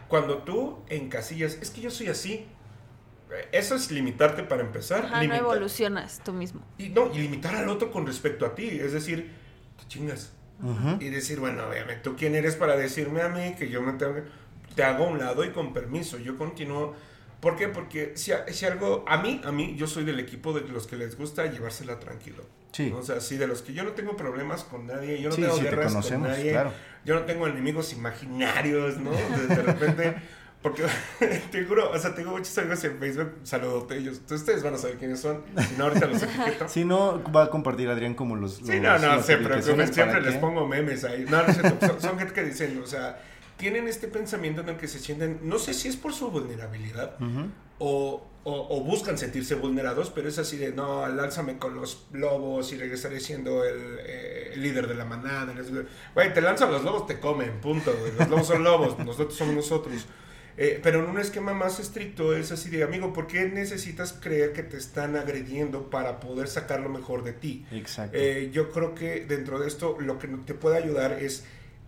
[0.07, 2.47] cuando tú encasillas, es que yo soy así,
[3.51, 5.05] eso es limitarte para empezar.
[5.05, 6.61] Ajá, no evolucionas tú mismo.
[6.77, 9.31] Y no, y limitar al otro con respecto a ti, es decir,
[9.79, 10.31] te chingas.
[11.01, 14.15] Y decir, bueno, obviamente, ¿tú quién eres para decirme a mí que yo me tengo
[14.15, 14.23] que...
[14.73, 16.95] Te hago a un lado y con permiso, yo continúo...
[17.41, 17.67] ¿Por qué?
[17.67, 19.03] Porque si, si algo...
[19.07, 22.43] A mí, a mí, yo soy del equipo de los que les gusta llevársela tranquilo.
[22.75, 22.93] Sí.
[22.93, 25.41] O sea, sí, de los que yo no tengo problemas con nadie, yo no Sí,
[25.43, 26.73] tengo sí, te guerras con nadie, claro.
[27.05, 29.11] yo no tengo enemigos imaginarios, ¿no?
[29.11, 30.15] De, de repente...
[30.65, 30.83] Porque
[31.51, 34.19] te juro, o sea, tengo muchos amigos en Facebook, saludote ellos.
[34.27, 36.67] Ustedes van a saber quiénes son, si no ahorita los etiqueto.
[36.69, 38.55] Si no, va a compartir Adrián como los.
[38.55, 41.23] Sí, los- no, no, se preocupen, publicaciones siempre les pongo memes ahí.
[41.29, 43.21] No, no son, son gente que dicen, o sea,
[43.57, 47.15] tienen este pensamiento en el que se sienten, no sé si es por su vulnerabilidad
[47.79, 52.71] o, o- o buscan sentirse vulnerados, pero es así de, no, lánzame con los lobos
[52.73, 55.53] y regresaré siendo el, eh, el líder de la manada.
[56.13, 57.93] Güey, te lanzan los lobos, te comen, punto.
[58.17, 60.05] Los lobos son lobos, nosotros somos nosotros.
[60.57, 64.53] Eh, pero en un esquema más estricto es así de, amigo, ¿por qué necesitas creer
[64.53, 67.65] que te están agrediendo para poder sacar lo mejor de ti?
[67.71, 68.17] Exacto.
[68.17, 71.43] Eh, yo creo que dentro de esto lo que te puede ayudar es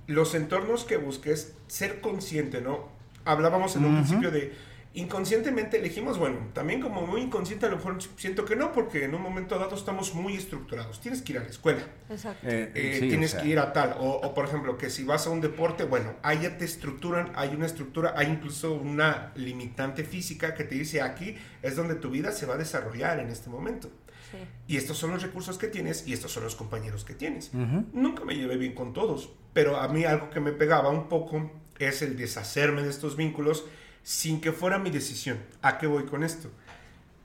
[0.07, 2.89] los entornos que busques, ser consciente, ¿no?
[3.25, 4.53] Hablábamos en un principio de
[4.93, 9.13] inconscientemente elegimos, bueno, también como muy inconsciente a lo mejor siento que no, porque en
[9.13, 10.99] un momento dado estamos muy estructurados.
[11.01, 12.47] Tienes que ir a la escuela, Exacto.
[12.47, 14.89] Eh, eh, sí, o tienes sea, que ir a tal, o, o, por ejemplo, que
[14.89, 18.73] si vas a un deporte, bueno, ahí ya te estructuran, hay una estructura, hay incluso
[18.73, 23.19] una limitante física que te dice aquí es donde tu vida se va a desarrollar
[23.19, 23.91] en este momento.
[24.31, 24.37] Sí.
[24.67, 27.51] Y estos son los recursos que tienes y estos son los compañeros que tienes.
[27.93, 31.49] Nunca me llevé bien con todos, pero a mí algo que me pegaba un poco
[31.79, 33.65] es el deshacerme de estos vínculos
[34.03, 35.37] sin que fuera mi decisión.
[35.61, 36.49] ¿A qué voy con esto?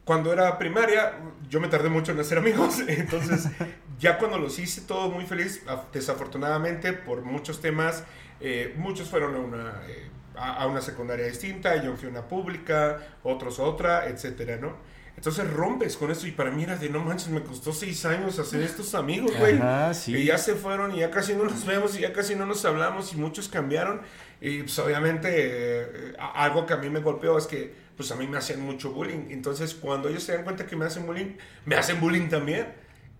[0.04, 1.12] Cuando era primaria,
[1.48, 3.46] yo me tardé mucho en hacer amigos, entonces
[4.00, 8.02] ya cuando los hice todo muy feliz, af- desafortunadamente por muchos temas,
[8.40, 12.26] eh, muchos fueron a una, eh, a, a una secundaria distinta, yo fui a una
[12.26, 14.76] pública, otros a otra, etcétera, ¿no?
[15.16, 18.38] Entonces rompes con esto y para mí era de no manches, me costó seis años
[18.38, 19.58] hacer estos amigos, güey.
[19.92, 20.16] Sí.
[20.16, 22.64] Y ya se fueron y ya casi no nos vemos y ya casi no nos
[22.64, 24.00] hablamos y muchos cambiaron.
[24.40, 28.26] Y pues obviamente eh, algo que a mí me golpeó es que pues a mí
[28.26, 29.30] me hacían mucho bullying.
[29.30, 32.66] Entonces cuando ellos se dan cuenta que me hacen bullying, me hacen bullying también.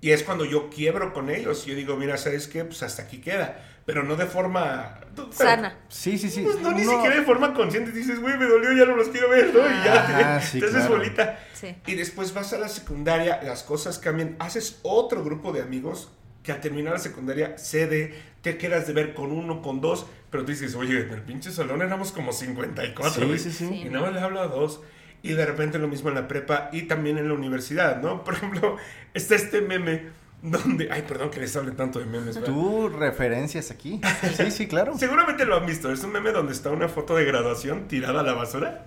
[0.00, 1.64] Y es cuando yo quiebro con ellos.
[1.64, 2.64] Y yo digo, mira, ¿sabes qué?
[2.64, 3.71] Pues hasta aquí queda.
[3.84, 5.00] Pero no de forma...
[5.16, 5.76] pero- Sana.
[5.88, 6.42] Sí, sí, sí.
[6.42, 6.92] Pues no, ni No.
[6.92, 7.90] siquiera de forma consciente.
[7.92, 9.60] Dices, güey, me dolió, ya no los quiero ver, ¿no?
[9.60, 10.96] Y ya Ajá, te, sí, te haces claro.
[10.96, 11.38] bolita.
[11.54, 11.74] Sí.
[11.86, 16.10] Y después vas a la secundaria, las cosas cambian, haces otro grupo de amigos
[16.42, 20.44] que al terminar la secundaria cede, te quedas de ver con uno, con dos, pero
[20.44, 23.64] tú dices, oye, en el pinche salón éramos como 54, Sí, güey, sí, sí.
[23.86, 24.80] y nada más le hablo a dos.
[25.24, 28.24] Y de repente lo mismo en la prepa y también en la universidad, ¿no?
[28.24, 28.76] Por ejemplo,
[29.14, 30.08] está este meme
[30.42, 30.88] donde...
[30.90, 32.48] Ay, perdón que les hable tanto de memes, ¿verdad?
[32.52, 34.00] Tú referencias aquí.
[34.36, 34.92] Sí, sí, claro.
[34.98, 35.90] Seguramente lo han visto.
[35.92, 38.86] Es un meme donde está una foto de graduación tirada a la basura.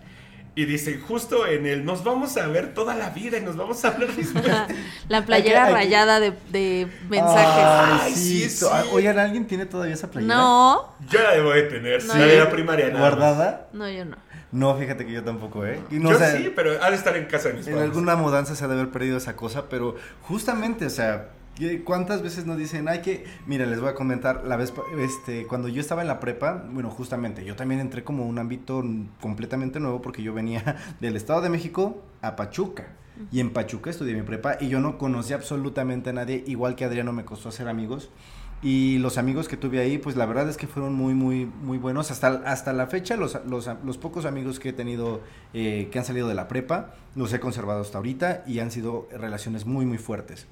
[0.57, 3.83] Y dice, justo en el, nos vamos a ver toda la vida y nos vamos
[3.83, 4.45] a hablar después.
[5.09, 7.63] La playera rayada de, de mensajes.
[7.65, 8.39] Ay, Ay, sí.
[8.49, 8.65] sí, sí.
[8.93, 10.33] Oigan, ¿alguien tiene todavía esa playera?
[10.33, 12.87] no, Yo la debo de tener, No, la yo- de la primaria.
[12.87, 12.99] nada.
[12.99, 13.67] ¿Guardada?
[13.73, 14.15] no, yo no.
[14.53, 15.81] No, fíjate que yo tampoco, ¿eh?
[15.91, 17.73] Y no, Yo o sea, sí, pero ha de estar en casa de mis En
[17.73, 17.89] padres.
[17.89, 21.44] alguna mudanza se ha de haber perdido esa cosa, pero justamente, o sea, ¿qué-
[21.83, 25.67] ¿cuántas veces nos dicen, ay que, mira, les voy a comentar, la vez, este, cuando
[25.67, 28.83] yo estaba en la prepa, bueno, justamente, yo también entré como un ámbito
[29.21, 32.87] completamente nuevo porque yo venía del Estado de México a Pachuca.
[33.31, 36.83] Y en Pachuca estudié mi prepa y yo no conocía absolutamente a nadie, igual que
[36.83, 38.09] Adriano me costó hacer amigos.
[38.61, 41.77] Y los amigos que tuve ahí, pues la verdad es que fueron muy, muy, muy
[41.77, 42.09] buenos.
[42.11, 45.21] Hasta, hasta la fecha, los, los, los pocos amigos que he tenido
[45.53, 49.07] eh, que han salido de la prepa, los he conservado hasta ahorita y han sido
[49.11, 50.47] relaciones muy, muy fuertes.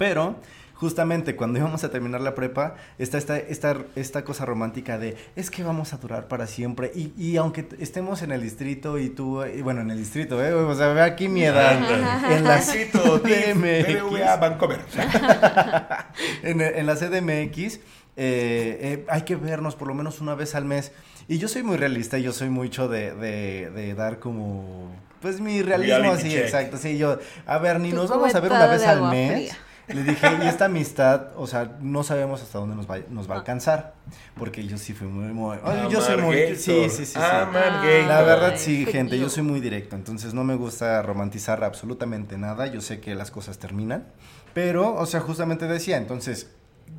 [0.00, 0.36] Pero
[0.72, 5.50] justamente cuando íbamos a terminar la prepa, está esta, esta, esta cosa romántica de es
[5.50, 6.90] que vamos a durar para siempre.
[6.94, 10.54] Y, y aunque estemos en el distrito y tú, y bueno, en el distrito, ¿eh?
[10.54, 11.74] O sea, ve aquí mi edad.
[12.32, 14.02] en la CDMX.
[14.02, 14.80] BBVA, Bancomer.
[16.44, 17.80] en, en la CDMX eh,
[18.16, 20.92] eh, hay que vernos por lo menos una vez al mes.
[21.28, 25.60] Y yo soy muy realista, yo soy mucho de, de, de dar como, pues mi
[25.60, 26.44] realismo Reality así, check.
[26.44, 26.78] exacto.
[26.78, 29.32] Sí, yo, a ver, ni nos vamos a ver una vez al mes.
[29.32, 29.58] fría.
[29.88, 33.34] Le dije, y esta amistad, o sea, no sabemos hasta dónde nos va, nos va
[33.34, 33.40] a Ah.
[33.40, 33.94] alcanzar.
[34.38, 35.28] Porque yo sí fui muy,
[35.90, 36.56] yo soy muy, Amargator.
[36.56, 37.18] sí, sí, sí, sí.
[37.18, 42.66] La verdad sí, gente, yo soy muy directo, entonces no me gusta romantizar absolutamente nada,
[42.66, 44.06] yo sé que las cosas terminan,
[44.54, 46.50] pero, o sea, justamente decía, entonces,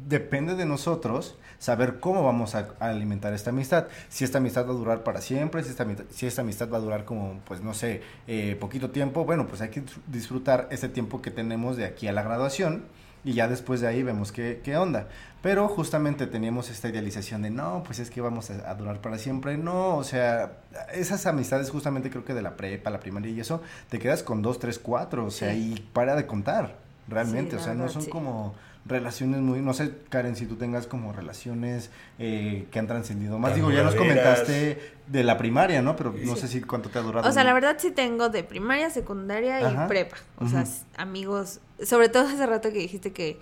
[0.08, 4.71] depende de nosotros saber cómo vamos a, a alimentar esta amistad, si esta amistad va
[4.71, 7.62] a durar para siempre, si esta, amistad- si esta amistad va a durar como, pues,
[7.62, 11.86] no sé, eh, poquito tiempo, bueno, pues hay que disfrutar ese tiempo que tenemos de
[11.86, 12.84] aquí a la graduación,
[13.23, 15.08] y ya después de ahí vemos qué, qué onda.
[15.43, 19.19] Pero justamente teníamos esta idealización de no, pues es que vamos a, a durar para
[19.19, 19.58] siempre.
[19.60, 20.54] No, o sea,
[20.91, 24.41] esas amistades justamente creo que de la prepa, la primaria y eso, te quedas con
[24.41, 25.75] dos, tres, cuatro, o sea, Sí.
[25.77, 26.77] y para de contar,
[27.08, 27.58] realmente.
[27.58, 28.10] Sí, o sea, no son sí.
[28.10, 33.38] como relaciones muy, no sé, Karen, si tú tengas como relaciones eh, que han trascendido
[33.38, 33.54] más.
[33.56, 35.96] Digo, ya nos comentaste de la primaria, ¿no?
[35.96, 36.41] Pero no Sí.
[36.41, 37.28] sé si cuánto te ha durado.
[37.30, 39.88] O sea, la verdad sí tengo de primaria, secundaria y Ajá.
[39.88, 40.17] prepa.
[40.38, 40.65] O sea,
[40.98, 43.39] amigos, sobre todo hace rato que dijiste que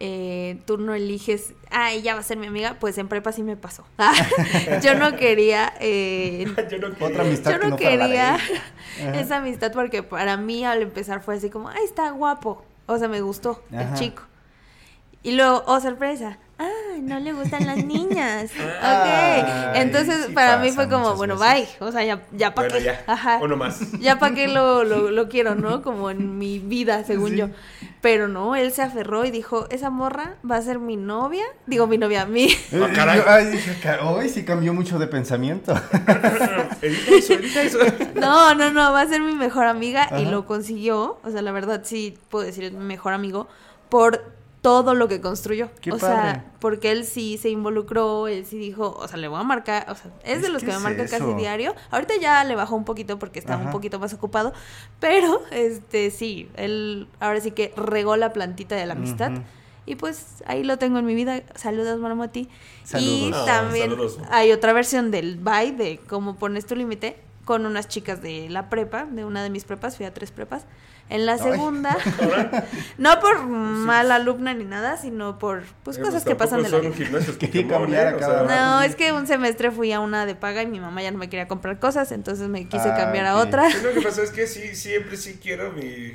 [0.00, 3.42] eh, tú no eliges, ah, ella va a ser mi amiga, pues en prepa sí
[3.42, 3.84] me pasó.
[4.82, 7.06] yo no quería, eh, Yo no quería.
[7.08, 8.38] Otra amistad yo que no, quería
[9.14, 12.64] esa amistad porque para mí al empezar fue así como, ay, está guapo.
[12.86, 13.94] O sea, me gustó el Ajá.
[13.94, 14.22] chico.
[15.22, 16.38] Y luego, oh, sorpresa.
[16.60, 18.50] Ay, no le gustan las niñas.
[18.78, 19.74] Ok.
[19.76, 21.76] Entonces, sí para mí fue como, bueno, veces.
[21.78, 21.86] bye.
[21.88, 22.84] O sea, ya, ya para Bueno, qué.
[22.86, 23.04] ya.
[23.06, 23.38] Ajá.
[23.42, 23.92] Uno más.
[24.00, 25.82] Ya para qué lo, lo, lo quiero, ¿no?
[25.82, 27.36] Como en mi vida, según Sí.
[27.36, 27.48] yo.
[28.00, 31.44] Pero no, él se aferró y dijo, esa morra va a ser mi novia.
[31.66, 32.44] Digo, mi novia, mi...
[32.44, 33.18] Eh, Ah, caray.
[33.18, 35.74] yo- ay, dije, "Ca- hoy sí cambió mucho de pensamiento.
[36.82, 37.78] eso, eso.
[38.14, 41.18] No, no, no, va a ser mi mejor amiga y lo consiguió.
[41.24, 43.48] O sea, la verdad sí puedo decir es mi mejor amigo
[43.88, 45.70] por todo lo que construyó.
[45.80, 46.14] Qué o padre.
[46.14, 49.86] sea, porque él sí se involucró, él sí dijo, o sea, le voy a marcar,
[49.90, 51.74] o sea, es, Es de los que que me es marca casi diario.
[51.90, 54.52] Ahorita ya le bajó un poquito porque está un poquito más ocupado,
[55.00, 59.32] pero este sí, él ahora sí que regó la plantita de la amistad.
[59.86, 61.42] Y pues ahí lo tengo en mi vida.
[61.54, 62.40] Saludos, Marmoti.
[62.40, 62.48] Y
[62.84, 63.36] Saludos.
[63.36, 64.18] Ah, también saludos.
[64.30, 67.16] hay otra versión del bye de cómo pones tu límite
[67.48, 70.66] con unas chicas de la prepa, de una de mis prepas, fui a tres prepas.
[71.08, 71.96] En la segunda,
[72.98, 76.68] no por mala alumna ni nada, sino por pues Eh, cosas pues, que pasan de
[76.68, 76.90] la vida.
[77.40, 78.66] Pokémon, cambiar a O cada sea.
[78.66, 81.16] No, es que un semestre fui a una de paga y mi mamá ya no
[81.16, 83.46] me quería comprar cosas, entonces me quise Ah, cambiar a ok.
[83.46, 83.70] otra.
[83.70, 86.12] sí, Lo que pasa es que sí, siempre sí quiero mi,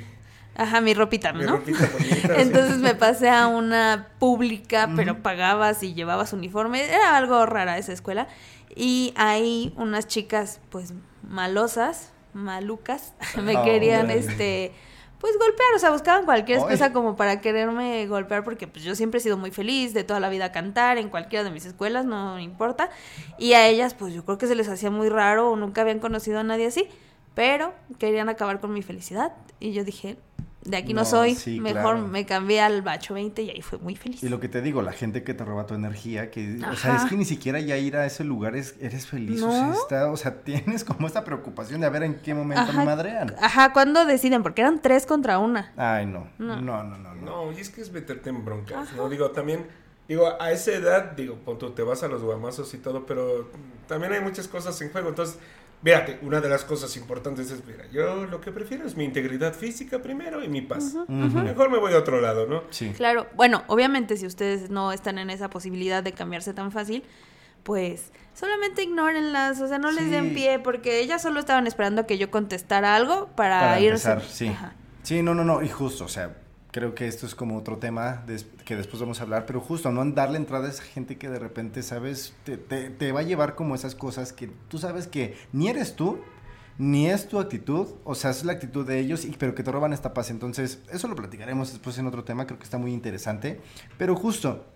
[0.56, 1.52] Ajá, mi ropita, mi ¿no?
[1.56, 2.14] ropita bonita.
[2.36, 2.40] sí.
[2.40, 6.84] Entonces me pasé a una pública, pero pagabas y llevabas uniforme.
[6.84, 8.28] Era algo rara esa escuela.
[8.76, 10.94] Y ahí unas chicas, pues,
[11.28, 14.72] malosas, malucas, me Oh, querían, este,
[15.20, 15.74] pues, golpear.
[15.76, 19.36] O sea, buscaban cualquier excusa como para quererme golpear, porque pues yo siempre he sido
[19.36, 22.90] muy feliz de toda la vida cantar en cualquiera de mis escuelas, no importa.
[23.38, 25.98] Y a ellas, pues, yo creo que se les hacía muy raro o nunca habían
[25.98, 26.88] conocido a nadie así.
[27.34, 29.32] Pero querían acabar con mi felicidad.
[29.60, 30.16] Y yo dije,
[30.62, 32.06] de aquí no, No, soy, sí, mejor claro.
[32.08, 34.22] me cambié al bacho 20 y ahí fue muy feliz.
[34.22, 36.94] Y lo que te digo, la gente que te roba tu energía, que, o sea,
[36.94, 37.04] Ajá.
[37.04, 39.52] es que ni siquiera ya ir a ese lugar es, eres feliz, o, No.
[39.52, 42.72] sea, está, o sea, tienes como esta preocupación de a ver en qué momento Ajá.
[42.78, 43.34] me madrean.
[43.40, 44.42] Ajá, ¿cuándo deciden?
[44.42, 45.72] Porque eran tres contra una.
[45.76, 46.60] Ay, no, No.
[46.60, 47.22] no, no, no, no.
[47.46, 49.08] No, y es que es meterte en broncas, ¿no?
[49.10, 49.66] Digo, también,
[50.08, 53.50] digo, a esa edad, digo, pon tú, te vas a los guamazos y todo, pero
[53.86, 55.10] también hay muchas cosas en juego.
[55.10, 55.38] Entonces,
[55.84, 59.52] fíjate, una de las cosas importantes es, mira, yo lo que prefiero es mi integridad
[59.54, 60.94] física primero y mi paz.
[61.08, 62.64] Mejor me voy a otro lado, ¿no?
[62.70, 62.92] Sí.
[62.96, 67.04] Claro, bueno, obviamente si ustedes no están en esa posibilidad de cambiarse tan fácil,
[67.62, 72.06] pues solamente ignórenlas, o sea, no les den pie, porque ellas solo estaban esperando a
[72.06, 74.10] que yo contestara algo para, Para irse.
[74.10, 74.48] empezar, sí.
[74.48, 74.72] Ajá.
[75.02, 76.34] Sí, no, no, no, y justo, o sea,
[76.74, 78.24] creo que esto es como otro tema
[78.64, 81.38] que después vamos a hablar, pero justo, no darle entrada a esa gente que de
[81.38, 82.34] repente, ¿sabes?
[82.42, 85.94] Te, te- te va a llevar como esas cosas que tú sabes que ni eres
[85.94, 86.18] tú,
[86.76, 89.70] ni es tu actitud, o sea, es la actitud de ellos, y, pero que te
[89.70, 90.30] roban esta paz.
[90.30, 93.60] Entonces, eso lo platicaremos después en otro tema, creo que está muy interesante,
[93.96, 94.66] pero justo,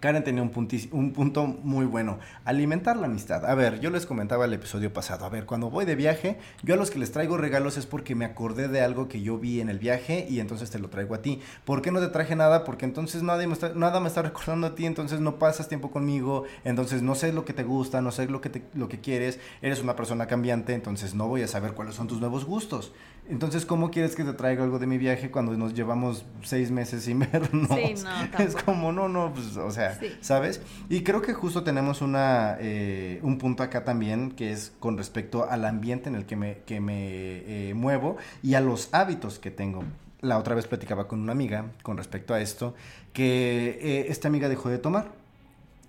[0.00, 0.50] Karen tenía un,
[0.92, 3.44] un punto muy bueno, alimentar la amistad.
[3.44, 6.74] A ver, yo les comentaba el episodio pasado, a ver, cuando voy de viaje, yo
[6.74, 9.60] a los que les traigo regalos es porque me acordé de algo que yo vi
[9.60, 11.40] en el viaje y entonces te lo traigo a ti.
[11.66, 12.64] ¿Por qué no te traje nada?
[12.64, 16.44] Porque entonces me está- nada me está recordando a ti, entonces no pasas tiempo conmigo,
[16.64, 19.38] entonces no sé lo que te gusta, no sé lo que, te- lo que quieres,
[19.60, 22.92] eres una persona cambiante, entonces no voy a saber cuáles son tus nuevos gustos.
[23.30, 27.04] Entonces, ¿cómo quieres que te traiga algo de mi viaje cuando nos llevamos seis meses
[27.04, 27.68] sin vernos?
[27.68, 30.08] Sí, no, es como, no, no, pues, o sea, Sí.
[30.20, 30.60] ¿sabes?
[30.88, 35.48] Y creo que justo tenemos una, eh, un punto acá también que es con respecto
[35.48, 39.50] al ambiente en el que me, que me eh, muevo y a los hábitos que
[39.50, 39.84] tengo.
[40.20, 42.74] La otra vez platicaba con una amiga con respecto a esto,
[43.12, 45.12] que eh, esta amiga dejó de tomar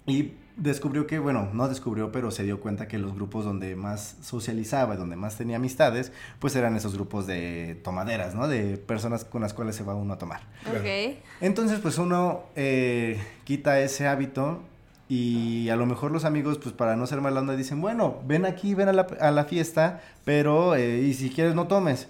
[0.06, 4.18] y descubrió que, bueno, no descubrió, pero se dio cuenta que los grupos donde más
[4.22, 8.47] socializaba, y donde más tenía amistades, pues eran esos grupos de tomaderas, ¿no?
[8.47, 10.41] De personas con las cuales se va uno a tomar.
[10.68, 11.18] Ok.
[11.41, 14.62] Entonces, pues uno eh, quita ese hábito
[15.08, 18.45] y a lo mejor los amigos, pues para no ser mala onda, dicen, bueno, ven
[18.45, 22.08] aquí, ven a la, a la fiesta, pero, eh, y si quieres no tomes.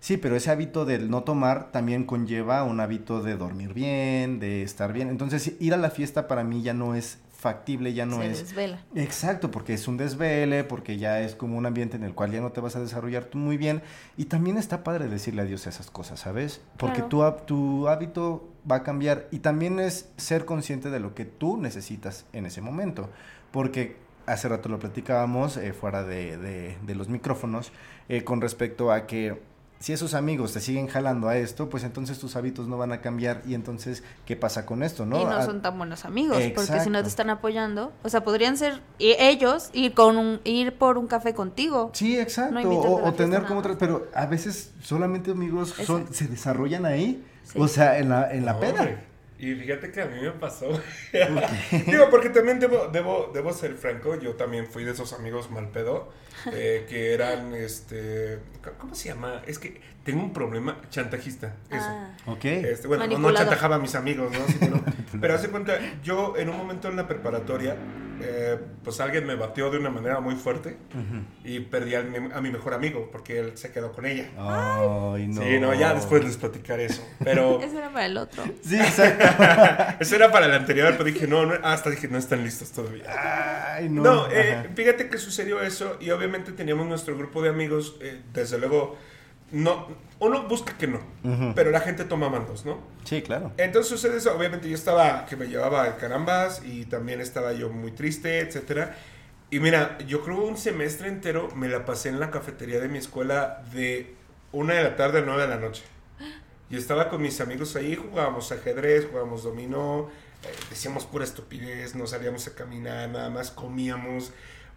[0.00, 4.62] Sí, pero ese hábito del no tomar también conlleva un hábito de dormir bien, de
[4.62, 5.08] estar bien.
[5.08, 8.38] Entonces, ir a la fiesta para mí ya no es factible, ya no Se es...
[8.40, 8.80] desvela.
[8.96, 12.40] Exacto, porque es un desvele, porque ya es como un ambiente en el cual ya
[12.40, 13.80] no te vas a desarrollar tú muy bien.
[14.16, 16.60] Y también está padre decirle adiós a esas cosas, ¿sabes?
[16.76, 17.36] Porque Claro.
[17.36, 21.56] tu, tu hábito va a cambiar y también es ser consciente de lo que tú
[21.58, 23.08] necesitas en ese momento.
[23.52, 27.70] Porque hace rato lo platicábamos eh, fuera de, de- de los micrófonos
[28.08, 29.40] eh, con respecto a que
[29.80, 33.00] si esos amigos te siguen jalando a esto, pues entonces tus hábitos no van a
[33.00, 35.06] cambiar y entonces, ¿qué pasa con esto?
[35.06, 35.20] ¿no?
[35.20, 38.24] y no A- son tan buenos amigos, porque si no te están apoyando, o sea,
[38.24, 41.90] podrían ser y ellos ir con un, ir por un café contigo.
[41.94, 42.60] Sí, exacto.
[42.60, 46.14] No o, tener como otras, pero a veces solamente amigos son, Exacto.
[46.14, 47.24] se desarrollan ahí.
[47.44, 47.58] Sí.
[47.60, 48.80] O sea, en la, en la No, peda.
[48.80, 48.98] hombre.
[49.38, 50.66] Y fíjate que a mí me pasó.
[51.86, 55.68] Digo, porque también debo, debo, debo ser franco, yo también fui de esos amigos mal
[55.68, 56.08] pedo,
[56.52, 58.38] eh, que eran, este,
[58.78, 59.42] ¿cómo se llama?
[59.46, 61.84] Es que tengo un problema chantajista, eso.
[61.86, 62.44] Ah, Ok.
[62.46, 64.38] Este, bueno, no, chantajaba a mis amigos, ¿no?
[64.46, 64.80] Sí, pero,
[65.20, 67.76] pero hace cuenta, yo en un momento en la preparatoria,
[68.22, 70.78] eh, pues alguien me batió de una manera muy fuerte
[71.44, 74.30] y perdí a mi, a mi mejor amigo porque él se quedó con ella.
[74.38, 75.42] Ay, no.
[75.42, 77.06] Sí, no, ya después les platicaré eso.
[77.22, 78.44] Pero ese era para el otro.
[78.62, 79.26] Sí, exacto.
[80.00, 83.04] eso era para el anterior, pero dije, no, no, hasta dije, no están listos todavía.
[83.74, 84.02] Ay, no.
[84.02, 88.58] No, eh, fíjate que sucedió eso y obviamente teníamos nuestro grupo de amigos, eh, desde
[88.58, 88.96] luego,
[89.52, 89.88] no,
[90.18, 91.00] uno busca que no,
[91.54, 92.78] pero la gente toma mandos, ¿no?
[93.04, 93.52] Sí, claro.
[93.56, 97.70] Entonces sucede eso, obviamente yo estaba, que me llevaba al carambas y también estaba yo
[97.70, 98.96] muy triste, etcétera.
[99.50, 102.98] Y mira, yo creo un semestre entero me la pasé en la cafetería de mi
[102.98, 104.14] escuela de
[104.52, 105.82] una de la tarde a nueve de la noche.
[106.70, 110.10] Y estaba con mis amigos ahí, jugábamos ajedrez, jugábamos dominó,
[110.42, 114.32] eh, decíamos pura estupidez, no salíamos a caminar, nada más comíamos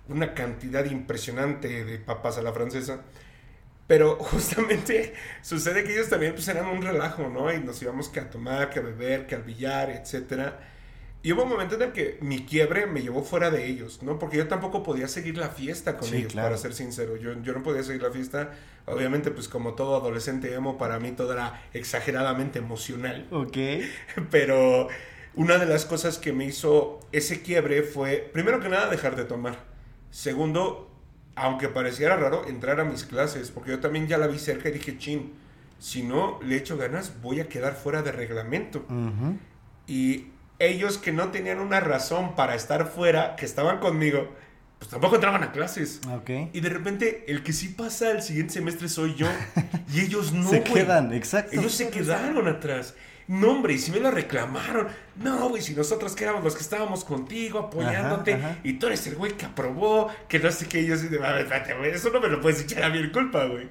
[0.07, 3.01] una cantidad impresionante de papas a la francesa.
[3.91, 7.53] Pero justamente sucede que ellos también pues eran un relajo, ¿no?
[7.53, 10.61] Y nos íbamos que a tomar, que a beber, que al billar, etcétera.
[11.21, 14.17] Y hubo un momento en el que mi quiebre me llevó fuera de ellos, ¿no?
[14.17, 16.47] Porque yo tampoco podía seguir la fiesta con Sí, ellos, claro.
[16.47, 17.17] para ser sincero.
[17.17, 18.51] Yo, yo no podía seguir la fiesta.
[18.85, 23.27] Obviamente, pues como todo adolescente emo, para mí todo era exageradamente emocional.
[23.29, 23.57] Ok.
[24.31, 24.87] Pero
[25.35, 29.25] una de las cosas que me hizo ese quiebre fue, primero que nada, dejar de
[29.25, 29.65] tomar.
[30.11, 30.90] Segundo,
[31.35, 34.73] aunque pareciera raro, entrar a mis clases, porque yo también ya la vi cerca y
[34.73, 35.33] dije, chin,
[35.79, 38.85] si no le echo ganas, voy a quedar fuera de reglamento.
[39.87, 40.27] Y
[40.59, 44.29] ellos que no tenían una razón para estar fuera, que estaban conmigo,
[44.77, 46.01] pues tampoco entraban a clases.
[46.11, 46.29] Ok.
[46.53, 49.27] Y de repente, el que sí pasa el siguiente semestre soy yo.
[49.93, 50.49] Y ellos no.
[50.49, 50.73] se güey.
[50.73, 51.59] quedan, exacto.
[51.59, 52.95] Ellos se quedaron atrás.
[53.31, 54.89] No, hombre, y si me lo reclamaron.
[55.15, 58.59] No, güey, si nosotros que éramos los que estábamos contigo, apoyándote, Ajá, ajá.
[58.61, 61.25] y tú eres el güey que aprobó, que no sé qué, y yo así de,
[61.25, 63.69] a ver, espérate, güey, eso no me lo puedes echar a mi culpa, güey.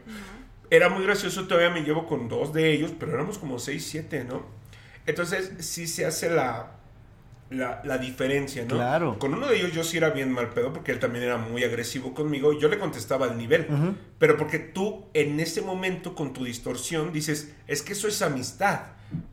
[0.70, 4.24] Era muy gracioso, todavía me llevo con dos de ellos, pero éramos como seis, siete,
[4.24, 4.46] ¿no?
[5.04, 6.79] Entonces, sí se hace la,
[7.50, 8.76] la, la diferencia, ¿no?
[8.76, 9.18] Claro.
[9.18, 11.64] Con uno de ellos yo sí era bien mal pedo, porque él también era muy
[11.64, 13.96] agresivo conmigo, y yo le contestaba al nivel.
[14.18, 18.80] Pero porque tú en ese momento con tu distorsión dices, es que eso es amistad.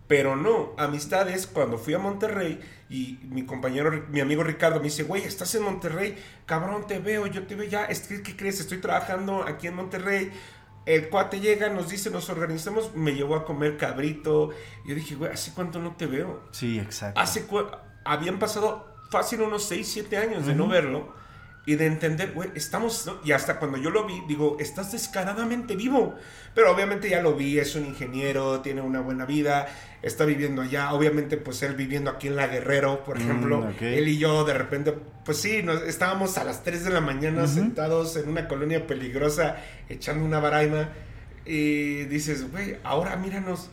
[0.07, 2.59] Pero no, amistad es cuando fui a Monterrey
[2.89, 6.15] y mi compañero, mi amigo Ricardo me dice, güey, estás en Monterrey,
[6.45, 8.59] cabrón, te veo, yo te veo ya, ¿qué crees?
[8.59, 10.31] Estoy trabajando aquí en Monterrey.
[10.87, 14.51] El cuate llega, nos dice, nos organizamos, me llevó a comer cabrito.
[14.85, 16.47] Yo dije, güey, ¿hace cuánto no te veo?
[16.51, 17.19] Sí, exacto.
[17.19, 17.45] Hace
[18.11, 21.15] habían pasado fácil unos 6, 7 años de no verlo.
[21.65, 23.17] y de entender, güey, estamos, ¿no?
[23.25, 26.15] y hasta cuando yo lo vi, digo, estás descaradamente vivo.
[26.55, 29.67] Pero obviamente ya lo vi, es un ingeniero, tiene una buena vida,
[30.01, 30.93] está viviendo allá.
[30.93, 33.81] Obviamente, pues él viviendo aquí en La Guerrero, por Mm, ejemplo, ok.
[33.81, 34.93] él y yo de repente,
[35.25, 37.53] pues sí, nos, estábamos a las 3 de la mañana Ujú.
[37.55, 39.57] sentados en una colonia peligrosa,
[39.89, 40.87] echando una baraima.
[41.45, 43.69] Y dices, güey, ahora míranos,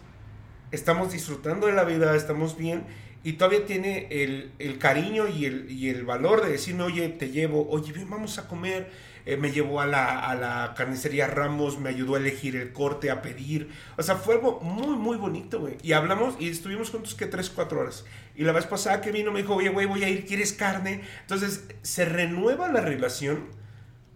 [0.72, 2.82] estamos disfrutando de la vida, estamos bien.
[3.24, 7.30] Y todavía tiene el, el cariño y el, y el valor de decirme, oye, te
[7.30, 8.90] llevo, oye, ven, vamos a comer.
[9.26, 13.10] Eh, me llevó a la, a la carnicería Ramos, me ayudó a elegir el corte,
[13.10, 13.70] a pedir.
[13.96, 15.78] O sea, fue algo muy, muy bonito, güey.
[15.82, 18.04] Y hablamos y estuvimos juntos que 3, 4 horas.
[18.36, 21.00] Y la vez pasada que vino me dijo, oye, güey, voy a ir, ¿quieres carne?
[21.22, 23.44] Entonces, se renueva la relación,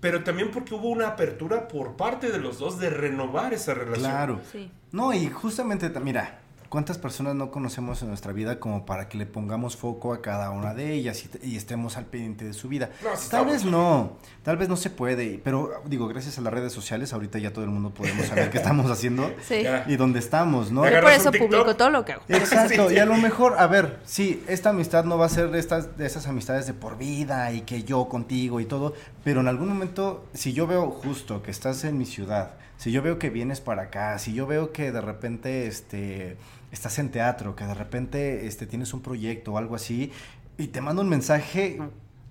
[0.00, 4.10] pero también porque hubo una apertura por parte de los dos de renovar esa relación.
[4.10, 4.40] Claro.
[4.52, 4.70] Sí.
[4.92, 9.16] No, y justamente, ta- mira, ¿cuántas personas no conocemos en nuestra vida como para que
[9.18, 12.52] le pongamos foco a cada una de ellas y, te- y estemos al pendiente de
[12.52, 12.90] su vida?
[13.02, 16.52] No, sí tal vez no, tal vez no se puede, pero digo, gracias a las
[16.52, 19.64] redes sociales, ahorita ya todo el mundo podemos saber qué estamos haciendo Sí.
[19.86, 20.88] Y dónde estamos, ¿no?
[20.88, 22.22] Yo por eso publico todo lo que hago.
[22.28, 25.50] Exacto, Sí, y a lo mejor, a ver, sí, esta amistad no va a ser
[25.50, 28.94] de estas, de esas amistades de por vida y que yo contigo y todo,
[29.24, 33.02] pero en algún momento, si yo veo justo que estás en mi ciudad, si yo
[33.02, 36.36] veo que vienes para acá, si yo veo que de repente, este,
[36.70, 40.12] estás en teatro, que de repente, este, tienes un proyecto o algo así,
[40.56, 41.80] y te mando un mensaje,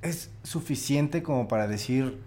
[0.02, 2.22] es suficiente como para decir,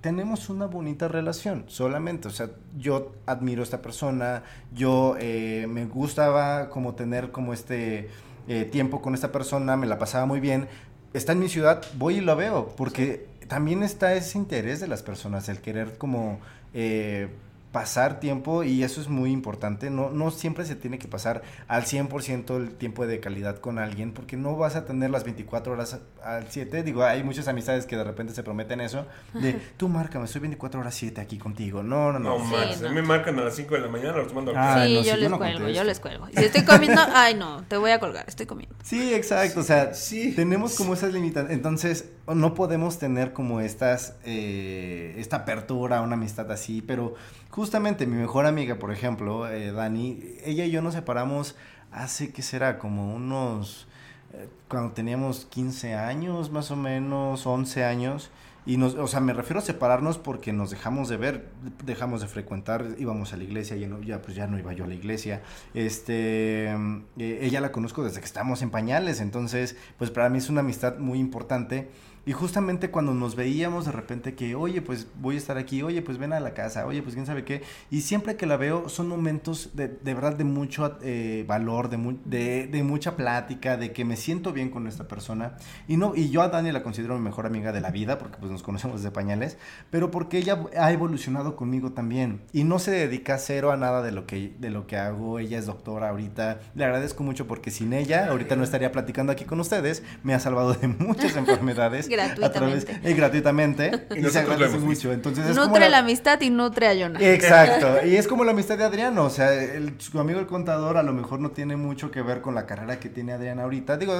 [0.00, 2.28] tenemos una bonita relación, solamente.
[2.28, 8.08] O sea, yo admiro a esta persona, yo eh, me gustaba como tener como este
[8.46, 10.68] eh, tiempo con esta persona, me la pasaba muy bien.
[11.14, 15.02] Está en mi ciudad, voy y lo veo, porque también está ese interés de las
[15.02, 16.38] personas, el querer como
[16.74, 17.28] eh,
[17.76, 19.90] pasar tiempo y eso es muy importante.
[19.90, 24.12] No, no siempre se tiene que pasar al 100% el tiempo de calidad con alguien
[24.12, 26.82] porque no vas a tener las 24 horas al 7.
[26.82, 30.80] Digo, hay muchas amistades que de repente se prometen eso de tú márcame, estoy 24
[30.80, 31.82] horas 7 aquí contigo.
[31.82, 32.38] No, no, no.
[32.38, 32.92] No, Sí, Max, no.
[32.92, 35.10] me marcan a las 5 de la mañana, los mando a Ah, sí, no, yo
[35.10, 35.76] yo les no cuelgo, contesto.
[35.78, 36.28] yo les cuelgo.
[36.30, 38.74] Y si estoy comiendo, ay no, te voy a colgar, estoy comiendo.
[38.84, 39.60] Sí, exacto.
[39.60, 40.32] O sea, Sí.
[40.34, 41.54] tenemos como esas limitantes.
[41.54, 46.82] Entonces, no podemos tener como estas, eh, esta apertura una amistad así.
[46.82, 47.14] Pero
[47.50, 51.56] justamente mi mejor amiga, por ejemplo, eh, Dani, ella y yo nos separamos
[51.92, 52.78] hace, ¿qué será?
[52.78, 53.86] Como unos,
[54.32, 58.30] eh, cuando teníamos 15 años, más o menos, 11 años.
[58.68, 61.48] Y nos, o sea, me refiero a separarnos porque nos dejamos de ver,
[61.84, 64.82] dejamos de frecuentar, íbamos a la iglesia, ya, no, ya pues ya no iba yo
[64.82, 65.42] a la iglesia.
[65.72, 66.74] Este,
[67.16, 70.98] ella la conozco desde que estamos en pañales, entonces, pues para mí es una amistad
[70.98, 71.88] muy importante.
[72.26, 76.02] Y justamente cuando nos veíamos de repente que, oye, pues voy a estar aquí, oye,
[76.02, 77.62] pues ven a la casa, oye, pues quién sabe qué.
[77.88, 82.16] Y siempre que la veo son momentos de, de verdad de mucho eh, valor, de,
[82.24, 85.56] de, de mucha plática, de que me siento bien con esta persona.
[85.86, 88.38] Y no y yo a Dani la considero mi mejor amiga de la vida, porque
[88.38, 89.56] pues nos conocemos desde pañales,
[89.90, 92.42] pero porque ella ha evolucionado conmigo también.
[92.52, 95.38] Y no se dedica cero a nada de lo que, de lo que hago.
[95.38, 96.60] Ella es doctora ahorita.
[96.74, 100.02] Le agradezco mucho porque sin ella, ahorita no estaría platicando aquí con ustedes.
[100.24, 102.08] Me ha salvado de muchas enfermedades.
[102.16, 103.00] Través, Gratuitamente.
[103.10, 103.90] eh, gratuitamente.
[104.16, 105.12] Y Y, se agradece mucho.
[105.12, 107.20] Entonces es como Nutre la- la amistad y nutre a Jonah.
[107.20, 110.96] Exacto, y es como la amistad de Adriano, o sea, el, su amigo el contador
[110.96, 113.96] a lo mejor no tiene mucho que ver con la carrera que tiene Adrián ahorita,
[113.96, 114.14] digo,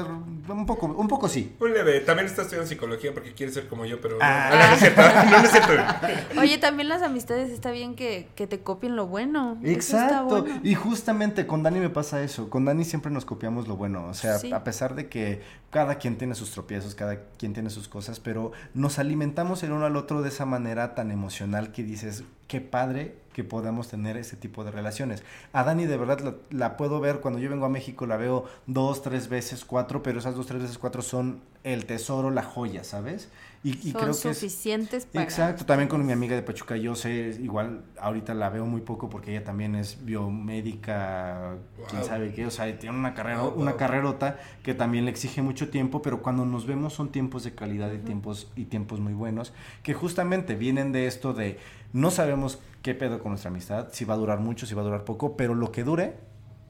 [0.48, 1.54] un poco, un poco sí.
[1.60, 4.48] Un leve, también está estudiando psicología porque quiere ser como yo, pero Ah.
[4.50, 6.40] no, no es cierto, no, no es cierto.
[6.40, 9.58] Oye, también las amistades está bien que, que te copien lo bueno.
[9.62, 10.60] Exacto, bueno.
[10.62, 14.14] y justamente con Dani me pasa eso, con Dani siempre nos copiamos lo bueno, o
[14.14, 14.52] sea, Sí.
[14.52, 15.40] a pesar de que
[15.76, 19.84] cada quien tiene sus tropiezos, cada quien tiene sus cosas, pero nos alimentamos el uno
[19.84, 24.36] al otro de esa manera tan emocional que dices, qué padre que podamos tener ese
[24.36, 25.22] tipo de relaciones.
[25.52, 28.46] A Dani de verdad la, la puedo ver cuando yo vengo a México, la veo
[28.66, 32.82] dos, tres veces, cuatro, pero esas dos, tres veces, cuatro son el tesoro, la joya,
[32.84, 33.28] ¿sabes?
[33.64, 35.24] Y, y Son creo que es, suficientes para...
[35.24, 39.08] Exacto, también con mi amiga de Pachuca, yo sé, igual ahorita la veo muy poco
[39.10, 41.56] porque ella también es biomédica,
[41.88, 42.08] quién Wow.
[42.08, 43.78] sabe qué, o sea, tiene una carrera, Wow, una wow.
[43.78, 47.92] carrerota que también le exige mucho tiempo, pero cuando nos vemos son tiempos de calidad
[47.92, 51.58] y tiempos y tiempos muy buenos que justamente vienen de esto de
[51.96, 54.84] no sabemos qué pedo con nuestra amistad, si va a durar mucho, si va a
[54.84, 56.14] durar poco, pero lo que dure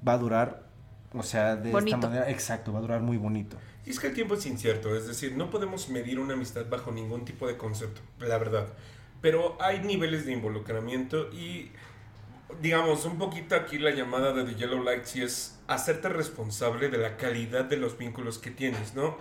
[0.06, 0.66] va a durar
[1.12, 1.96] o sea, de Bonito.
[1.96, 3.56] esta manera, exacto, va a durar muy bonito.
[3.84, 6.92] Y es que el tiempo es incierto, es decir, no podemos medir una amistad bajo
[6.92, 8.68] ningún tipo de concepto, la verdad.
[9.20, 11.72] Pero hay niveles de involucramiento y,
[12.60, 16.98] digamos, un poquito aquí la llamada de The Yellow Light sí es hacerte responsable de
[16.98, 19.16] la calidad de los vínculos que tienes, ¿no?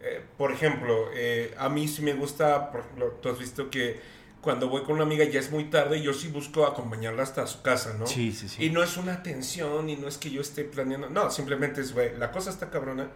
[0.00, 4.00] Eh, por ejemplo, eh, a mí sí me gusta, por ejemplo, tú has visto que
[4.40, 7.62] cuando voy con una amiga ya es muy tarde, yo sí busco acompañarla hasta su
[7.62, 8.06] casa, ¿no?
[8.06, 8.64] Sí, sí, sí.
[8.64, 11.10] Y no es una tensión y no es que yo esté planeando.
[11.10, 13.08] No, simplemente es, güey, la cosa está cabrona.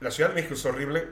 [0.00, 1.08] La Ciudad de México es horrible.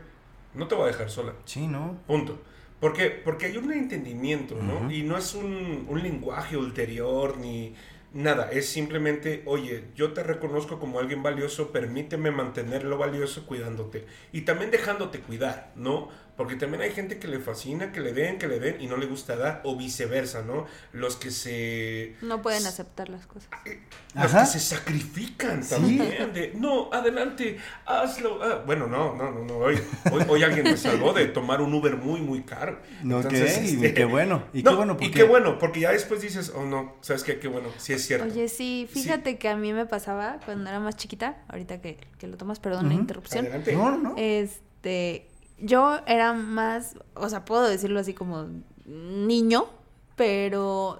[0.54, 1.32] No te voy a dejar sola.
[1.44, 1.98] Sí, ¿no?
[2.06, 2.40] Punto.
[2.80, 3.10] ¿Por qué?
[3.10, 4.90] Porque hay un entendimiento, ¿no?
[4.90, 7.74] Y no es un, un lenguaje ulterior ni
[8.12, 14.42] nada, es simplemente, oye, yo te reconozco como alguien valioso, permíteme mantenerlo valioso cuidándote y
[14.42, 16.08] también dejándote cuidar, ¿no?
[16.40, 18.96] Porque también hay gente que le fascina, que le den, que le den y no
[18.96, 20.64] le gusta dar, o viceversa, ¿no?
[20.90, 22.14] Los que se...
[22.22, 23.50] No pueden aceptar las cosas.
[24.14, 24.40] Los Ajá.
[24.40, 26.32] que se sacrifican también.
[26.32, 28.42] De, no, adelante, hazlo.
[28.42, 29.58] Ah, bueno, no, no, no, no.
[29.58, 29.78] Hoy,
[30.10, 32.80] hoy, hoy alguien me salvó de tomar un Uber muy, muy caro.
[33.02, 34.44] No, Entonces, y este, qué bueno.
[34.54, 35.10] Y no, qué bueno, y porque...
[35.10, 37.38] qué bueno, porque ya después dices, oh no, ¿sabes qué?
[37.38, 38.24] Qué bueno, sí es cierto.
[38.24, 42.26] Oye, sí, fíjate que a mí me pasaba cuando era más chiquita, ahorita que, que
[42.28, 43.44] lo tomas, perdón la interrupción.
[43.44, 43.74] Adelante.
[43.74, 44.14] No, no.
[44.16, 45.26] Este,
[45.60, 48.46] yo era más, o sea, puedo decirlo así como
[48.86, 49.66] niño,
[50.16, 50.98] pero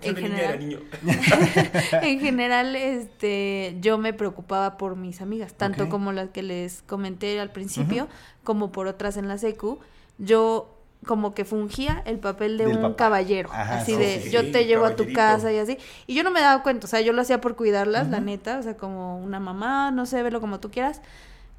[0.00, 0.78] en de niña era general, niño.
[2.02, 7.38] en general, este, yo me preocupaba por mis amigas, tanto como las que les comenté
[7.40, 8.08] al principio,
[8.44, 9.78] como por otras en la secu.
[10.18, 10.74] Yo
[11.06, 12.96] como que fungía el papel de Del un papá.
[12.96, 15.78] caballero, Ajá, así sí, de sí, yo sí, te llevo a tu casa y así.
[16.06, 18.58] Y yo no me daba cuenta, o sea, yo lo hacía por cuidarlas, la neta,
[18.58, 21.00] o sea, como una mamá, no sé, velo como tú quieras,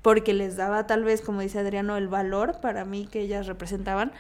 [0.02, 4.12] porque les daba tal vez, como dice Adriano, el valor para mí que ellas representaban.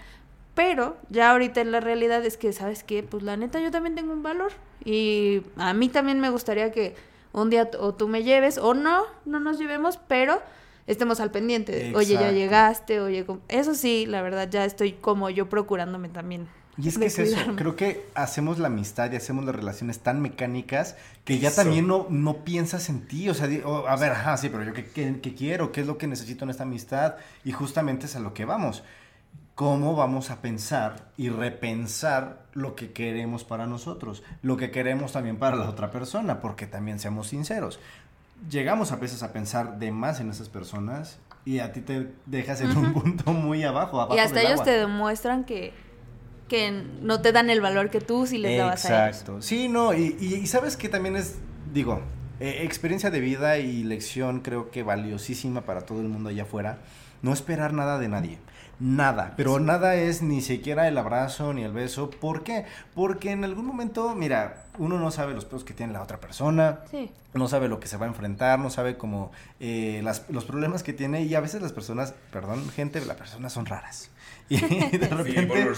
[0.55, 3.01] Pero ya ahorita en la realidad es que, ¿sabes qué?
[3.03, 4.51] Pues la neta yo también tengo un valor.
[4.83, 6.95] Y a mí también me gustaría que
[7.31, 10.41] un día o tú me lleves o no, no nos llevemos, pero
[10.87, 11.71] estemos al pendiente.
[11.71, 13.39] de, Oye, ya llegaste, oye, com-".
[13.47, 16.47] eso sí, la verdad ya estoy como yo procurándome también.
[16.81, 20.21] Y es que es eso, creo que hacemos la amistad y hacemos las relaciones tan
[20.21, 21.63] mecánicas que ya Eso.
[21.63, 24.63] también no, no piensas en ti, o sea, di- o, a ver, ajá, sí, pero
[24.63, 28.05] yo qué, qué- qué quiero, qué es lo que necesito en esta amistad y justamente
[28.05, 28.83] es a lo que vamos.
[29.55, 34.23] ¿Cómo vamos a pensar y repensar lo que queremos para nosotros?
[34.41, 37.77] Lo que queremos también para la otra persona, porque también seamos sinceros.
[38.49, 42.61] Llegamos a veces a pensar de más en esas personas y a ti te dejas
[42.61, 44.65] en un punto muy abajo, abajo Y hasta del ellos agua.
[44.65, 45.73] te demuestran que,
[46.49, 46.71] que
[47.01, 49.17] no te dan el valor que tú sí les dabas a ellos.
[49.17, 49.41] Exacto.
[49.41, 51.35] Sí, no, y, y- y sabes que también es,
[51.73, 52.01] digo,
[52.41, 56.79] eh, experiencia de vida y lección creo que valiosísima para todo el mundo allá afuera.
[57.21, 58.37] No esperar nada de nadie.
[58.81, 62.09] Nada, pero nada es ni siquiera el abrazo ni el beso.
[62.09, 62.63] ¿Por qué?
[62.95, 66.79] Porque en algún momento, mira, uno no sabe los pedos que tiene la otra persona,
[66.89, 67.11] Sí.
[67.33, 70.81] no sabe lo que se va a enfrentar, no sabe como eh, las- los problemas
[70.83, 74.11] que tiene y a veces las personas, perdón, gente, las personas son raras.
[74.49, 74.57] Y
[74.97, 75.75] de repente...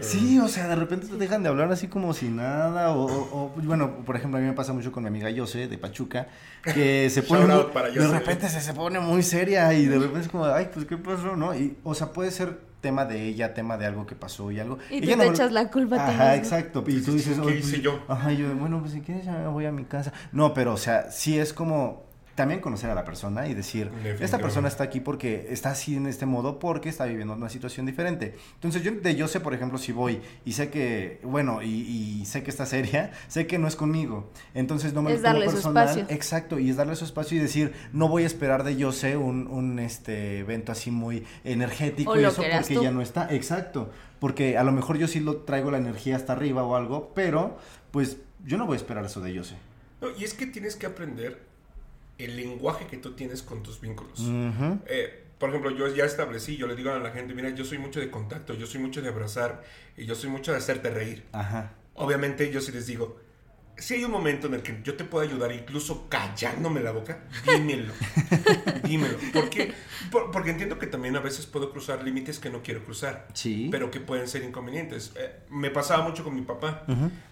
[0.00, 2.90] Sí, o sea, de repente te dejan de hablar así como si nada.
[2.92, 5.68] O, o- o, bueno, por ejemplo, a mí me pasa mucho con mi amiga Yose
[5.68, 6.28] de Pachuca,
[6.62, 7.40] que se pone.
[7.40, 10.28] Shout muy- out para de repente se, se pone muy seria y de repente es
[10.28, 11.54] como, ay, pues qué pasó, ¿no?
[11.54, 14.78] Y, o sea, puede ser tema de ella, tema de algo que pasó y algo.
[14.90, 16.34] Y tú Ella te no me- echas la culpa Ajá, mismo.
[16.34, 16.84] exacto.
[16.86, 19.32] Y tú dices, ¿Qué "Ay, hice pues, yo?" Ajá, yo, bueno, pues si quieres ya
[19.32, 20.12] me voy a mi casa.
[20.30, 22.05] No, pero, o sea, sí es como
[22.36, 26.06] también conocer a la persona y decir, esta persona está aquí porque está así en
[26.06, 28.36] este modo porque está viviendo una situación diferente.
[28.54, 32.26] Entonces yo de yo sé, por ejemplo, si voy y sé que, bueno, y, y
[32.26, 34.30] sé que está seria, sé que no es conmigo.
[34.54, 35.88] Entonces no me Es lo darle su personal.
[35.88, 36.14] espacio.
[36.14, 39.16] Exacto, y es darle su espacio y decir, no voy a esperar de yo sé
[39.16, 42.82] un, un este evento así muy energético O y lo eso porque tú.
[42.82, 43.32] ya no está.
[43.34, 47.12] Exacto, porque a lo mejor yo sí lo traigo la energía hasta arriba o algo,
[47.14, 47.56] pero
[47.90, 49.56] pues yo no voy a esperar eso de yo sé.
[50.02, 51.40] No, y es que tienes que aprender
[52.18, 54.20] el lenguaje que tú tienes con tus vínculos.
[54.86, 57.78] Eh, por ejemplo, yo ya establecí, yo le digo a la gente, mira, yo soy
[57.78, 59.62] mucho de contacto, yo soy mucho de abrazar
[59.96, 61.24] y yo soy mucho de hacerte reír.
[61.32, 61.74] Ajá.
[61.94, 63.18] Obviamente yo sí les digo,
[63.78, 67.24] si hay un momento en el que yo te puedo ayudar incluso callándome la boca,
[67.44, 67.92] dímelo.
[68.84, 69.18] dímelo.
[69.34, 69.74] ¿Por qué?
[70.10, 73.28] Por- porque entiendo que también a veces puedo cruzar límites que no quiero cruzar.
[73.34, 73.68] Sí.
[73.70, 75.12] Pero que pueden ser inconvenientes.
[75.16, 76.84] Eh, me pasaba mucho con mi papá.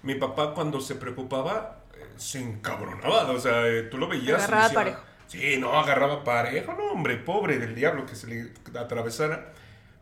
[0.03, 1.84] Mi papá cuando se preocupaba
[2.17, 3.31] se encabronaba.
[3.31, 4.39] O sea, eh, tú lo veías.
[4.39, 5.01] Agarraba decía, parejo.
[5.27, 6.75] Sí, no, agarraba parejo.
[6.75, 9.53] No, hombre, pobre del diablo que se le atravesara.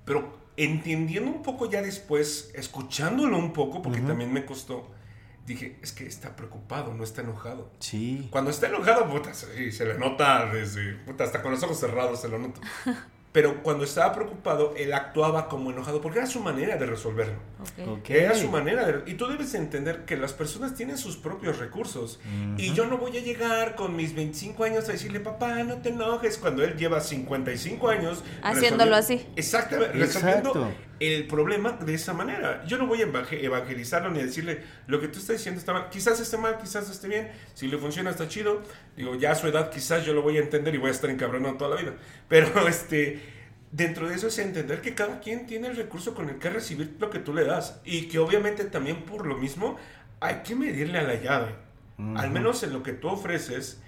[0.04, 4.90] Pero entendiendo un poco ya después, escuchándolo un poco, porque también me costó,
[5.46, 7.70] dije, es que está preocupado, no está enojado.
[7.78, 8.28] Sí.
[8.30, 12.20] Cuando está enojado, puta, se, se le nota desde, puta, hasta con los ojos cerrados
[12.20, 12.60] se lo nota.
[13.32, 17.36] Pero cuando estaba preocupado, él actuaba como enojado, porque era su manera de resolverlo.
[17.62, 17.88] Ok.
[18.00, 18.10] Ok.
[18.10, 19.10] Era su manera de...
[19.10, 22.20] Y tú debes entender que las personas tienen sus propios recursos.
[22.58, 25.88] Y yo no voy a llegar con mis 25 años a decirle, papá, no te
[25.88, 28.22] enojes, cuando él lleva 55 años...
[28.42, 29.26] Haciéndolo resolviendo- así.
[29.36, 30.70] Exactamente, Exacto.
[31.06, 32.64] El problema de esa manera.
[32.66, 35.72] Yo no voy a evangel- evangelizarlo ni a decirle, lo que tú estás diciendo está
[35.72, 35.88] mal.
[35.90, 37.30] Quizás esté mal, quizás esté bien.
[37.54, 38.62] Si le funciona, está chido.
[38.96, 41.10] Digo, ya a su edad quizás yo lo voy a entender y voy a estar
[41.10, 41.94] encabronado toda la vida.
[42.28, 43.40] Pero este...
[43.72, 46.94] Dentro de eso es entender que cada quien tiene el recurso con el que recibir
[47.00, 47.80] lo que tú le das.
[47.86, 49.78] Y que obviamente también por lo mismo
[50.20, 51.54] hay que medirle a la llave.
[52.16, 53.80] Al menos en lo que tú ofreces,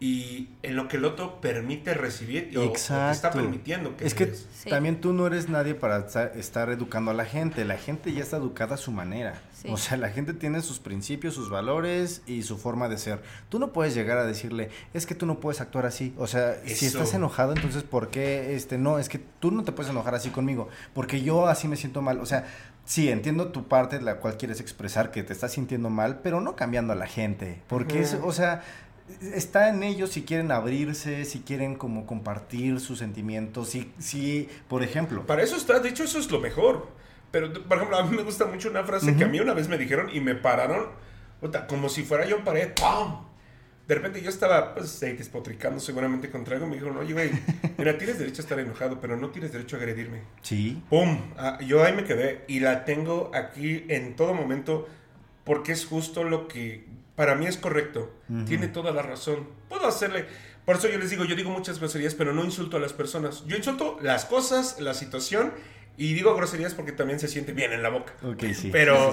[0.00, 4.14] y en lo que el otro permite recibir o, o te está permitiendo que es
[4.14, 4.32] que.
[4.32, 4.70] Sí.
[4.70, 7.64] también tú no eres nadie para esta- estar educando a la gente.
[7.64, 9.40] La gente ya está educada a su manera.
[9.52, 9.68] Sí.
[9.72, 13.20] O sea, la gente tiene sus principios, sus valores y su forma de ser.
[13.48, 16.14] Tú no puedes llegar a decirle, es que tú no puedes actuar así.
[16.16, 19.00] O sea, si estás enojado, entonces ¿por qué este no?
[19.00, 22.20] Es que tú no te puedes enojar así conmigo, porque yo así me siento mal.
[22.20, 22.46] O sea,
[22.84, 26.54] sí, entiendo tu parte la cual quieres expresar que te estás sintiendo mal, pero no
[26.54, 28.62] cambiando a la gente, porque es, o sea,
[29.34, 34.82] está en ellos si quieren abrirse, si quieren como compartir sus sentimientos, si, si por
[34.82, 36.88] ejemplo, Para eso está, de hecho eso es lo mejor.
[37.30, 39.68] Pero, por ejemplo, a mí me gusta mucho una frase que a mí una vez
[39.68, 40.86] me dijeron y me pararon,
[41.68, 43.26] como si fuera yo en pared, ¡pum!
[43.86, 46.66] De repente yo estaba, pues, ahí despotricando seguramente contra algo.
[46.66, 47.30] Me dijeron, oye, güey,
[47.78, 50.22] mira, tienes derecho a estar enojado, pero no tienes derecho a agredirme.
[50.42, 51.18] sí, ¡Pum!
[51.36, 54.86] Ah, yo ahí me quedé y la tengo aquí en todo momento
[55.44, 56.86] porque es justo lo que
[57.18, 58.14] para mí es correcto.
[58.46, 59.48] Tiene toda la razón.
[59.68, 60.26] Puedo hacerle...
[60.64, 63.44] Por eso yo les digo, yo digo muchas groserías, pero no insulto a las personas.
[63.46, 65.52] Yo insulto las cosas, la situación
[65.96, 68.12] y digo groserías porque también se siente bien en la boca.
[68.22, 68.68] ok, sí.
[68.70, 69.12] Pero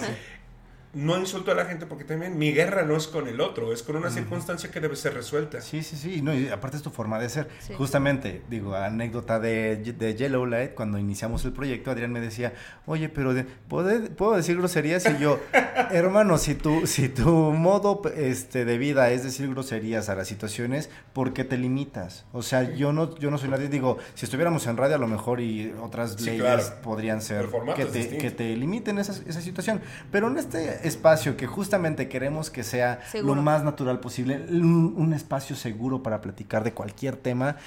[0.96, 3.84] no insulto a la gente porque también mi guerra no es con el otro, es
[3.84, 5.62] con una circunstancia que debe ser resuelta.
[5.62, 7.48] Sí, sí, sí, no, y aparte es tu forma de ser.
[7.60, 7.74] Sí.
[7.78, 12.54] Justamente, digo, anécdota de, de Yellow Light, cuando iniciamos el proyecto, Adrián me decía,
[12.86, 15.06] oye, pero de- ¿puedo, ¿puedo decir groserías?
[15.06, 15.40] Y yo,
[15.92, 20.90] hermano, si tu, si tu modo este, de vida es decir groserías a las situaciones,
[21.14, 22.26] ¿por qué te limitas?
[22.32, 25.08] O sea, yo no, yo no soy nadie, digo, si estuviéramos en radio a lo
[25.08, 26.82] mejor y otras Sí, leyes claro.
[26.82, 29.82] podrían ser que te, que te limiten esa, esa situación.
[30.12, 33.36] Pero en este espacio que justamente queremos que sea Seguro.
[33.36, 37.58] lo más natural posible, un, un espacio seguro para platicar de cualquier tema.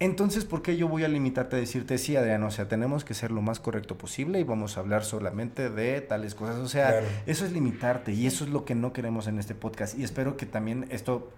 [0.00, 2.42] Entonces, ¿por qué yo voy a limitarte a decirte, sí, Adrián?
[2.44, 6.00] O sea, tenemos que ser lo más correcto posible y vamos a hablar solamente de
[6.00, 6.56] tales cosas.
[6.58, 7.06] O sea, Claro.
[7.26, 9.98] eso es limitarte y eso es lo que no queremos en este podcast.
[9.98, 11.32] Y espero que también esto,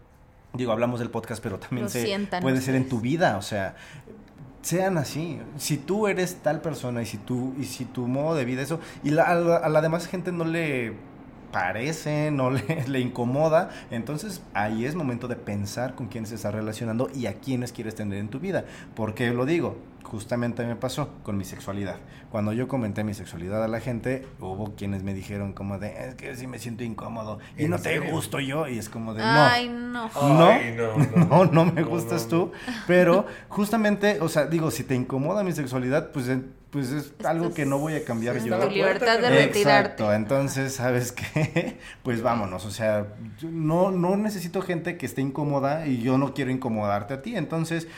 [0.52, 3.38] digo, hablamos del podcast, pero también se sientan puede ser en tu vida.
[3.38, 3.76] O sea,
[4.60, 5.40] sean así.
[5.56, 8.78] Si tú eres tal persona y si tú, y si tu modo de vida, eso,
[9.02, 10.92] y la- a, la, a la demás gente no le
[11.50, 16.50] parece, no le, le incomoda, entonces ahí es momento de pensar con quién se está
[16.50, 18.64] relacionando y a quiénes quieres tener en tu vida.
[18.94, 19.76] ¿Por qué lo digo?
[20.02, 21.96] Justamente me pasó con mi sexualidad.
[22.30, 26.14] Cuando yo comenté mi sexualidad a la gente, hubo quienes me dijeron como de, es
[26.16, 29.22] que sí me siento incómodo y ¿En no te gusto yo y es como de,
[29.22, 29.28] no.
[29.28, 30.08] Ay, no.
[30.08, 31.44] No, Ay, no, no.
[31.44, 32.52] no, no me No, gustas no, tú,
[32.86, 37.52] pero justamente, o sea, digo, si te incomoda mi sexualidad, pues, eh, pues es algo
[37.52, 38.58] que no voy a cambiar Sí, yo.
[38.58, 39.60] Tu libertad de Exacto, retirarte.
[39.60, 41.78] Exacto, entonces, ¿sabes qué?
[42.02, 43.06] Pues vámonos, o sea,
[43.38, 47.36] yo no, no necesito gente que esté incómoda y yo no quiero incomodarte a ti,
[47.36, 47.88] entonces,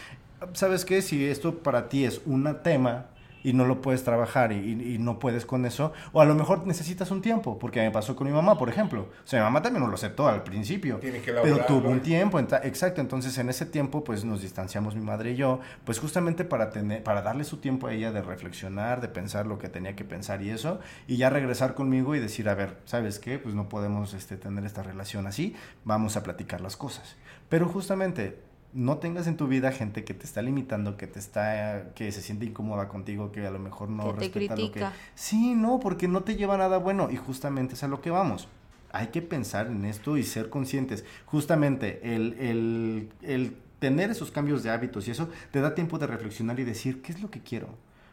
[0.55, 1.03] ¿sabes qué?
[1.03, 3.07] Si esto para ti es un tema
[3.43, 6.35] y no lo puedes trabajar y, y- y no puedes con eso, o a lo
[6.35, 9.45] mejor necesitas un tiempo, porque me pasó con mi mamá, por ejemplo, o sea, mi
[9.45, 13.37] mamá también no lo aceptó al principio, Tiene que pero tuvo un tiempo, exacto, entonces
[13.39, 17.23] en ese tiempo pues nos distanciamos mi madre y yo, pues justamente para tener, para
[17.23, 20.51] darle su tiempo a ella de reflexionar, de pensar lo que tenía que pensar y
[20.51, 23.39] eso, y ya regresar conmigo y decir, a ver, ¿sabes qué?
[23.39, 27.17] Pues no podemos este, tener esta relación así, vamos a platicar las cosas.
[27.49, 28.39] Pero justamente
[28.75, 32.23] no tengas en tu vida gente que te está limitando, que te está, que se
[32.23, 34.87] siente incómoda contigo, que a lo mejor no Que te respeta lo que...
[35.15, 38.49] Sí, no, porque no te lleva nada bueno y justamente es a lo que vamos.
[38.93, 41.05] Hay que pensar en esto y ser conscientes.
[41.27, 46.07] Justamente el, el, el tener esos cambios de hábitos y eso te da tiempo de
[46.07, 47.69] reflexionar y decir, ¿qué es lo que quiero?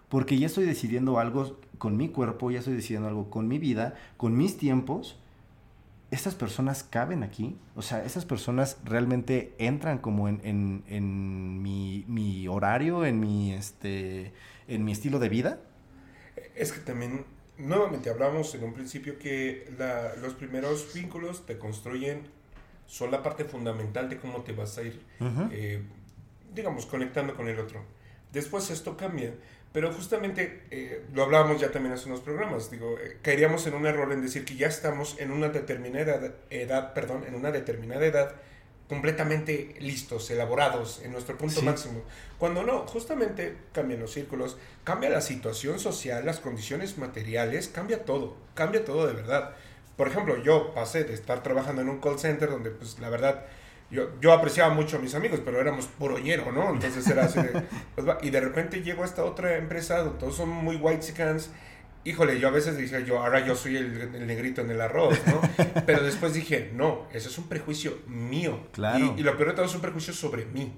[0.10, 3.96] Porque ya estoy decidiendo algo con mi cuerpo, ya estoy decidiendo algo con mi vida,
[4.18, 5.18] con mis tiempos.
[6.12, 7.56] ¿Estas personas caben aquí?
[7.76, 13.54] O sea, ¿estas personas realmente entran como en, en, en mi, mi horario, en mi,
[13.54, 14.34] este,
[14.68, 15.60] en mi estilo de vida?
[16.56, 17.26] Es que también,
[17.58, 22.24] nuevamente hablamos en un principio que la- los primeros vínculos te construyen,
[22.88, 25.02] son la parte fundamental de cómo te vas a ir,
[25.52, 25.84] eh,
[26.56, 27.84] digamos, conectando con el otro.
[28.32, 29.34] Después esto cambia,
[29.74, 33.86] pero justamente eh, lo hablábamos ya también hace unos programas, digo, eh, caeríamos en un
[33.86, 38.36] error en decir que ya estamos en una determinada edad, perdón, en una determinada edad
[38.88, 41.66] completamente listos, elaborados, en nuestro punto Sí.
[41.66, 42.02] máximo.
[42.40, 48.36] Cuando no, justamente cambian los círculos, cambia la situación social, las condiciones materiales, cambia todo,
[48.56, 49.52] cambia todo de verdad.
[49.96, 53.46] Por ejemplo, yo pasé de estar trabajando en un call center donde, pues, la verdad,
[53.92, 56.72] yo, yo apreciaba mucho a mis amigos, pero éramos puro ñero, ¿no?
[56.74, 57.64] Entonces era así de,
[57.96, 61.50] pues, y de repente llego a esta otra empresa todos son muy white chickens.
[62.06, 65.20] Híjole, yo a veces decía yo, ahora yo soy el, el negrito en el arroz,
[65.28, 65.42] ¿no?
[65.86, 68.68] Pero después dije, no, eso es un prejuicio mío.
[68.72, 69.14] Claro.
[69.18, 70.72] Y, y lo peor de todo es un prejuicio sobre mí.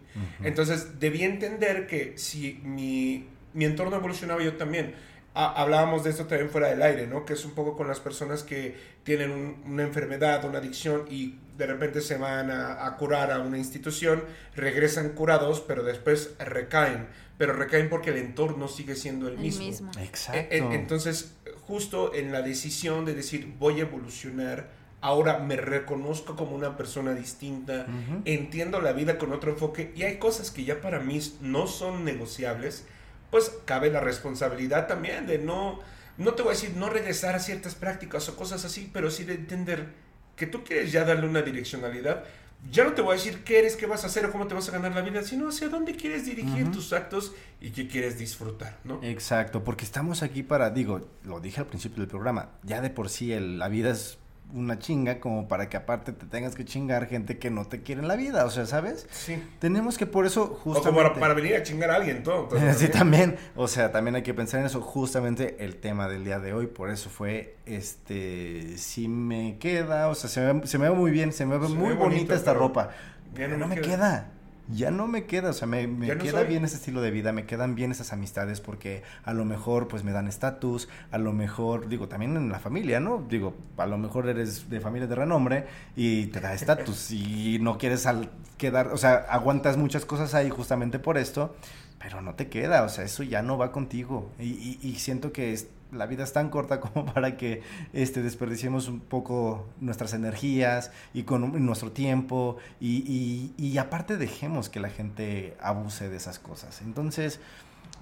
[0.43, 4.95] Entonces, debí entender que si mi, mi entorno evolucionaba, yo también.
[5.35, 7.23] hablábamos de esto también fuera del aire, ¿no?
[7.23, 11.67] Que es un poco con las personas que tienen una enfermedad, una adicción y de
[11.67, 14.23] repente se van a, curar a una institución,
[14.55, 17.07] regresan curados, pero después recaen.
[17.37, 19.91] Pero recaen porque el entorno sigue siendo el, mismo.
[19.99, 20.47] Exacto.
[20.51, 21.33] entonces,
[21.67, 24.69] justo en la decisión de decir voy a evolucionar,
[25.01, 27.87] ahora me reconozco como una persona distinta,
[28.25, 32.03] entiendo la vida con otro enfoque y hay cosas que ya para mí no son
[32.05, 32.85] negociables
[33.31, 35.79] pues cabe la responsabilidad también de no,
[36.17, 39.23] no te voy a decir no regresar a ciertas prácticas o cosas así, pero sí
[39.23, 39.93] de entender
[40.41, 42.23] que tú quieres ya darle una direccionalidad.
[42.71, 44.55] Ya no te voy a decir qué eres, qué vas a hacer o cómo te
[44.55, 48.17] vas a ganar la vida, sino hacia dónde quieres dirigir tus actos y qué quieres
[48.17, 48.99] disfrutar, ¿no?
[49.03, 53.09] Exacto, porque estamos aquí para, digo, lo dije al principio del programa, ya de por
[53.09, 54.17] sí el, la vida es
[54.53, 58.01] una chinga como para que aparte te tengas que chingar gente que no te quiere
[58.01, 59.07] en la vida, o sea, ¿sabes?
[59.11, 59.41] Sí.
[59.59, 60.89] Tenemos que por eso justamente...
[60.89, 62.49] O como para, venir a chingar a alguien, todo.
[62.75, 66.39] sí, también, o sea, también hay que pensar en eso, justamente el tema del día
[66.39, 70.89] de hoy, por eso fue, este, si me queda, o sea, se me, se me
[70.89, 72.89] ve muy bien, se me ve muy bonita esta ropa,
[73.33, 74.31] pero no me queda
[74.73, 77.75] ya no me queda, o sea, me, queda bien ese estilo de vida, me quedan
[77.75, 82.07] bien esas amistades porque a lo mejor pues me dan estatus, a lo mejor, digo,
[82.07, 83.23] también en la familia, ¿no?
[83.29, 85.65] Digo, a lo mejor eres de familia de renombre
[85.95, 90.49] y te da estatus y no quieres al quedar, o sea, aguantas muchas cosas ahí
[90.49, 91.55] justamente por esto,
[91.99, 95.53] pero no te queda, o sea, eso ya no va contigo y, y siento que...
[95.53, 97.61] Es, la vida es tan corta como para que
[97.93, 104.69] este, desperdiciemos un poco nuestras energías y con nuestro tiempo y, y, y aparte dejemos
[104.69, 106.81] que la gente abuse de esas cosas.
[106.81, 107.39] Entonces,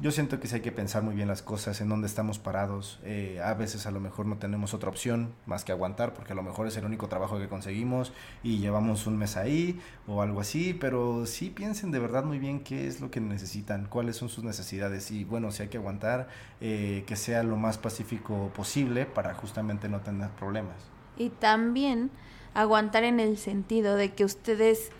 [0.02, 3.00] yo siento que sí hay que pensar muy bien las cosas, en dónde estamos parados.
[3.04, 6.36] Eh, a veces a lo mejor no tenemos otra opción más que aguantar, porque a
[6.36, 10.39] lo mejor es el único trabajo que conseguimos y llevamos un mes ahí o algo
[10.39, 14.30] así, pero sí piensen de verdad muy bien qué es lo que necesitan, cuáles son
[14.30, 16.30] sus necesidades y bueno, si hay que aguantar,
[16.62, 20.76] eh, que sea lo más pacífico posible para justamente no tener problemas.
[21.18, 22.10] Y también
[22.54, 24.91] aguantar en el sentido de que ustedes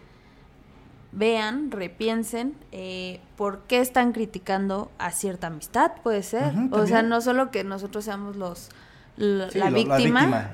[1.12, 6.54] vean, repiensen eh, por qué están criticando a cierta amistad, puede ser.
[6.72, 8.70] o sea, no solo que nosotros seamos los
[9.18, 10.52] la, víctima,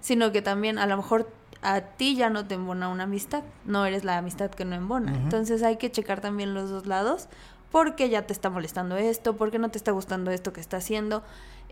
[0.00, 1.30] sino que también a lo mejor
[1.62, 5.14] a ti ya no te embona una amistad, no eres la amistad que no embona.
[5.14, 7.28] Entonces hay que checar también los dos lados,
[7.70, 11.22] porque ya te está molestando esto, porque no te está gustando esto que está haciendo.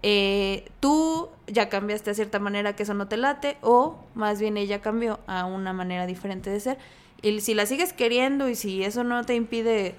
[0.04, 4.56] Eh, tú ya cambiaste a cierta manera que eso no te late, o más bien
[4.56, 6.78] ella cambió a una manera diferente de ser
[7.22, 9.94] y si la sigues queriendo y si eso no te impide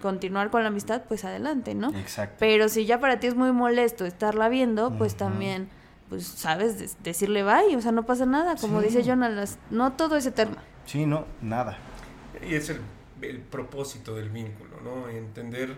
[0.00, 1.90] continuar con la amistad, pues adelante, ¿no?
[1.98, 2.36] Exacto.
[2.38, 5.68] Pero si ya para ti es muy molesto estarla viendo, pues también,
[6.08, 10.26] pues, sabes, decirle bye, o sea, no pasa nada, como dice Jonas, no todo es
[10.26, 10.56] eterno.
[10.86, 11.78] Sí, no, nada.
[12.48, 12.80] Y es el,
[13.22, 15.08] el propósito del vínculo, ¿no?
[15.08, 15.76] Entender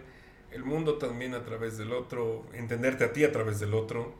[0.53, 4.14] el mundo también a través del otro, entenderte a ti a través del otro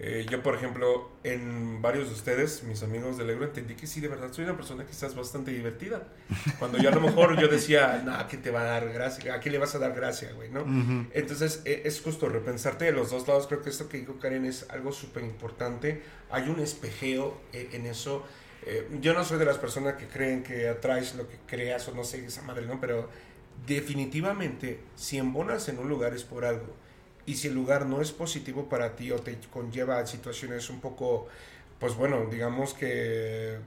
[0.00, 4.00] eh, yo, por ejemplo, en varios de ustedes, mis amigos del Ebro, entendí que sí,
[4.00, 6.08] de verdad, soy una persona quizás bastante divertida.
[6.58, 9.34] Cuando yo a lo mejor yo decía, no, ¿qué te va a dar gracia?
[9.34, 10.50] ¿A qué le vas a dar gracia, güey?
[10.50, 10.64] ¿no?
[11.12, 13.46] Entonces, e, es justo repensarte de los dos lados.
[13.46, 16.02] Creo que esto que dijo Karen es algo súper importante.
[16.30, 18.24] Hay un espejeo eh, en eso.
[18.66, 21.94] Eh, yo no soy de las personas que creen que atraes lo que creas o
[21.94, 22.80] no sé, esa madre, ¿no?
[22.80, 23.08] Pero
[23.64, 26.83] definitivamente, si embonas en un lugar es por algo
[27.26, 30.80] y si el lugar no es positivo para ti o te conlleva a situaciones un
[30.80, 31.26] poco,
[31.78, 33.58] pues bueno, digamos que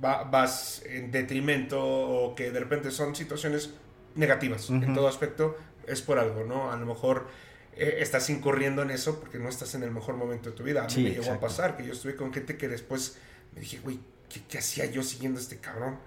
[0.00, 3.70] vas en detrimento o que de repente son situaciones
[4.14, 5.56] negativas en todo aspecto,
[5.86, 6.72] es por algo, ¿no?
[6.72, 7.28] A lo mejor
[7.76, 10.84] eh, estás incurriendo en eso porque no estás en el mejor momento de tu vida.
[10.84, 13.16] A mí me llegó a pasar que yo estuve con gente que después
[13.54, 15.98] me dije, güey, ¿qué, ¿qué, hacía yo siguiendo a este cabrón?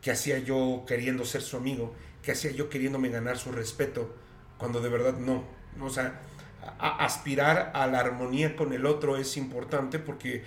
[0.00, 1.94] ¿Qué hacía yo queriendo ser su amigo?
[2.22, 4.14] ¿Qué hacía yo queriéndome ganar su respeto?
[4.58, 5.44] Cuando de verdad no
[5.80, 6.20] o sea,
[6.78, 10.42] aspirar a la armonía con el otro es importante porque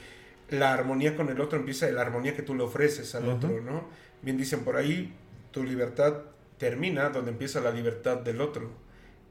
[0.50, 3.62] la armonía con el otro empieza de la armonía que tú le ofreces al otro,
[3.62, 3.86] ¿no?
[4.22, 5.14] Bien dicen por ahí,
[5.52, 6.14] tu libertad
[6.58, 8.72] termina donde empieza la libertad del otro.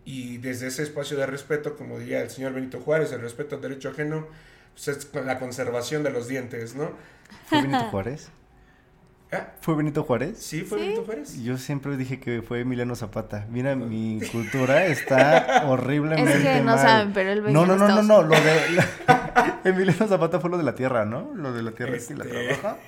[0.05, 3.63] Y desde ese espacio de respeto, como diría el señor Benito Juárez, el respeto al
[3.63, 4.27] derecho ajeno,
[4.75, 6.91] pues es la conservación de los dientes, ¿no?
[7.47, 8.31] ¿Fue Benito Juárez?
[9.33, 9.47] ¿Ah?
[9.63, 10.39] ¿Fue Benito Juárez?
[10.39, 11.43] Sí, fue Benito Juárez.
[11.43, 13.47] Yo siempre dije que fue Emiliano Zapata.
[13.51, 18.03] Mira, mi cultura está horriblemente Es que no saben, pero él No, no, no, no,
[18.03, 18.85] no, lo de...
[19.65, 21.31] Emiliano Zapata fue lo de la tierra, ¿no?
[21.35, 22.77] Lo de la tierra y la este, trabaja.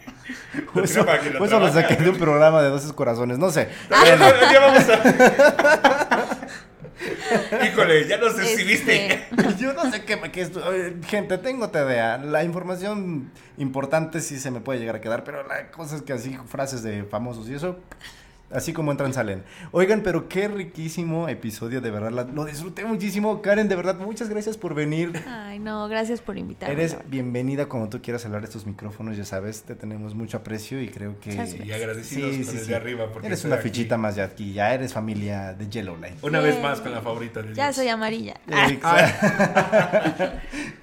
[0.72, 1.06] Pues eso,
[1.38, 3.68] pues lo saqué de un programa de 12 corazones, no sé.
[3.90, 6.34] ya vamos a...
[7.66, 9.14] Híjole, ya no sé si viste.
[9.14, 9.54] Este.
[9.58, 10.18] Yo no sé qué,
[11.06, 12.18] gente, tengo TDA.
[12.18, 16.12] La información importante sí se me puede llegar a quedar, pero la cosa es que
[16.12, 17.78] así frases de famosos y eso
[18.50, 19.42] Así como entran, salen.
[19.72, 22.28] Oigan, pero qué riquísimo episodio, de verdad.
[22.32, 23.42] lo disfruté muchísimo.
[23.42, 25.12] Karen, de verdad, muchas gracias por venir.
[25.26, 26.74] Ay, no, gracias por invitarme.
[26.74, 30.80] Eres bienvenida cuando tú quieras hablar de estos micrófonos, ya sabes, te tenemos mucho aprecio
[30.80, 31.34] y creo que...
[31.64, 33.10] Y agradecidos con el de arriba.
[33.12, 36.22] Porque Eres una aquí fichita más de aquí, ya eres familia de Yellow Light.
[36.22, 36.52] Una Yay.
[36.52, 37.76] vez más con la favorita de Ya Dios.
[37.76, 38.34] soy amarilla.
[38.46, 40.24] Exacto.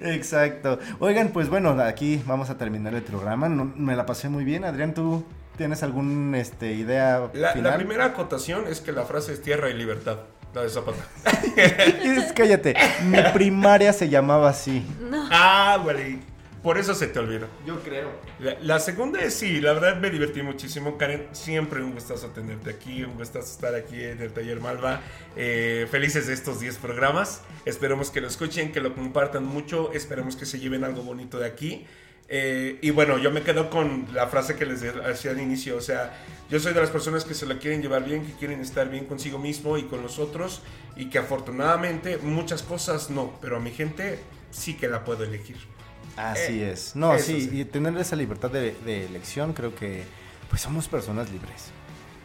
[0.00, 0.78] Exacto.
[0.98, 3.48] Oigan, pues bueno, aquí vamos a terminar el programa.
[3.48, 4.64] No- me la pasé muy bien.
[4.64, 5.24] Adrián, ¿tú
[5.56, 7.76] tienes alguna este, idea La, la final?
[7.76, 10.18] primera acotación es que la frase es tierra y libertad.
[10.54, 11.02] La de Zapata.
[11.56, 12.74] Es- cállate,
[13.04, 14.84] mi primaria se llamaba así.
[15.00, 15.28] No.
[15.30, 16.18] ah, güey.
[16.62, 17.48] Por eso se te olvidó.
[17.66, 18.08] Yo creo.
[18.38, 20.96] La, la segunda es sí, la verdad me divertí muchísimo.
[20.96, 25.00] Karen, siempre un gustazo tenerte aquí, un gustazo estar aquí en el Taller Malva.
[25.34, 27.40] Eh, felices de estos 10 programas.
[27.64, 29.90] Esperemos que lo escuchen, que lo compartan mucho.
[29.92, 31.84] Esperemos que se lleven algo bonito de aquí.
[32.34, 35.76] Eh, y bueno, yo me quedo con la frase que les decía al inicio.
[35.76, 36.18] O sea,
[36.48, 39.04] yo soy de las personas que se la quieren llevar bien, que quieren estar bien
[39.04, 40.62] consigo mismo y con los otros.
[40.96, 44.18] Y que afortunadamente muchas cosas no, pero a mi gente
[44.50, 45.56] sí que la puedo elegir.
[46.16, 46.96] Así Eh, es.
[46.96, 47.60] No, sí, sí.
[47.60, 50.04] y tener esa libertad de, de elección, creo que
[50.48, 51.70] pues somos personas libres.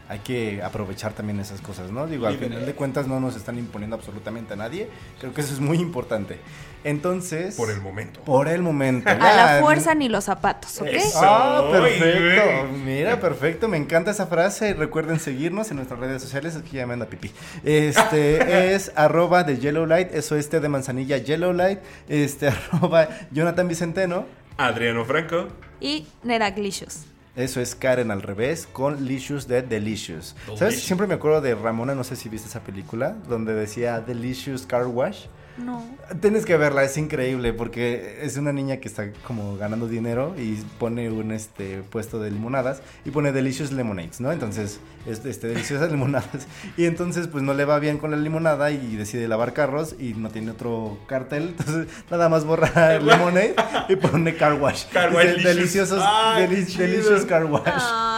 [0.10, 2.08] Hay que aprovechar también esas cosas, ¿no?
[2.08, 4.88] Digo, al final de cuentas no nos están imponiendo absolutamente a nadie.
[5.20, 6.40] Creo que eso es muy importante.
[6.84, 7.56] Entonces...
[7.56, 8.22] Por el momento.
[8.22, 9.10] Por el momento.
[9.12, 10.88] A la fuerza ni los zapatos, ¿ok?
[10.88, 11.20] Eso.
[11.22, 12.68] Ah, Soy, perfecto.
[12.86, 13.68] Mira, perfecto.
[13.68, 14.74] Me encanta esa frase.
[14.74, 16.56] Recuerden seguirnos en nuestras redes sociales.
[16.56, 17.32] Aquí ya me anda pipí.
[17.64, 20.14] Este es arroba de Yellow Light.
[20.14, 21.80] Eso es té de manzanilla Yellow Light.
[22.08, 24.26] Este arroba Jonathan Vicenteno.
[24.58, 25.50] Adriano Franco.
[25.80, 27.06] Y Neraglicious.
[27.36, 30.36] Eso es Karen al revés con Licious de Delicious.
[30.46, 30.60] ¿Sabes?
[30.60, 30.84] Delicious.
[30.84, 34.88] Siempre me acuerdo de Ramona, no sé si viste esa película, donde decía Delicious Car
[34.88, 35.26] Wash.
[35.58, 35.84] No.
[36.22, 40.56] Tienes que verla, es increíble porque es una niña que está como ganando dinero y
[40.80, 44.32] pone un este puesto de limonadas y pone delicious lemonades, ¿no?
[44.32, 46.48] Entonces, es- este deliciosas limonadas
[46.78, 50.14] y entonces pues no le va bien con la limonada y decide lavar carros y
[50.14, 53.56] no tiene otro cartel, entonces nada más borra el lemonade
[53.90, 54.86] y pone car wash.
[54.94, 56.88] Car wash Dice, deliciosos Ay, deli- qué chido.
[56.88, 57.64] delicious car wash.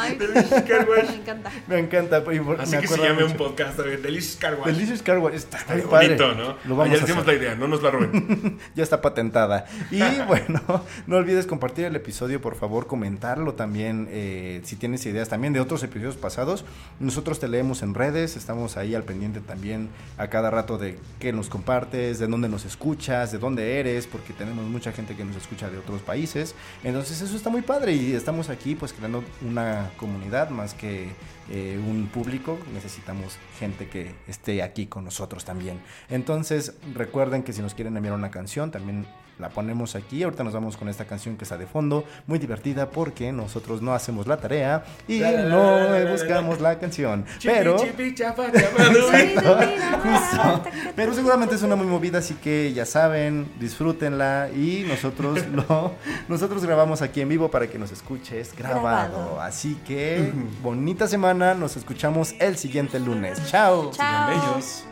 [0.02, 1.10] Ay, Delicious Car Wash.
[1.10, 1.52] me encanta.
[1.68, 2.24] Me encanta.
[2.34, 4.66] y por- Así me que se llame un podcast, a ver, Delicious Car Wash.
[4.68, 5.34] Delicious car wash.
[5.36, 6.18] Está bonito, padre.
[6.18, 6.26] ¿no?
[6.26, 7.16] Lo Ah, vamos ya a hacer.
[7.30, 8.58] La idea, no nos la roben.
[8.76, 9.66] ya está patentada.
[9.92, 10.62] Y bueno,
[11.08, 14.08] no olvides compartir el episodio, por favor, comentarlo también.
[14.12, 16.66] eh, si tienes ideas también de otros episodios pasados,
[17.00, 21.32] nosotros te leemos en redes, estamos ahí al pendiente también a cada rato de qué
[21.32, 25.36] nos compartes, de dónde nos escuchas, de dónde eres, porque tenemos mucha gente que nos
[25.36, 26.56] escucha de otros países.
[26.84, 31.10] Entonces eso está muy padre y estamos aquí pues creando una comunidad más que
[31.52, 35.80] eh, un público, necesitamos gente que esté aquí con nosotros también.
[36.08, 36.76] Entonces,
[37.20, 39.06] recuerden que si nos quieren enviar una canción, también
[39.40, 40.24] la ponemos aquí.
[40.24, 43.94] Ahorita nos vamos con esta canción que está de fondo, muy divertida porque nosotros no
[43.94, 47.26] hacemos la tarea y La, la, la, no buscamos la canción.
[47.40, 50.62] Chipi, Pero chipi, chapa, chapa, Exacto, Mira, justo.
[50.74, 50.94] mira.
[50.96, 55.92] Pero seguramente es una muy movida, así que ya saben, disfrútenla y nosotros lo
[56.30, 58.80] nosotros grabamos aquí en vivo para que nos escuches grabado.
[59.12, 59.42] Grabado.
[59.42, 60.32] Así que
[60.64, 63.46] bonita semana, nos escuchamos el siguiente lunes.
[63.52, 63.92] Chao.
[63.92, 64.30] Chao.
[64.30, 64.86] Sigan bellos.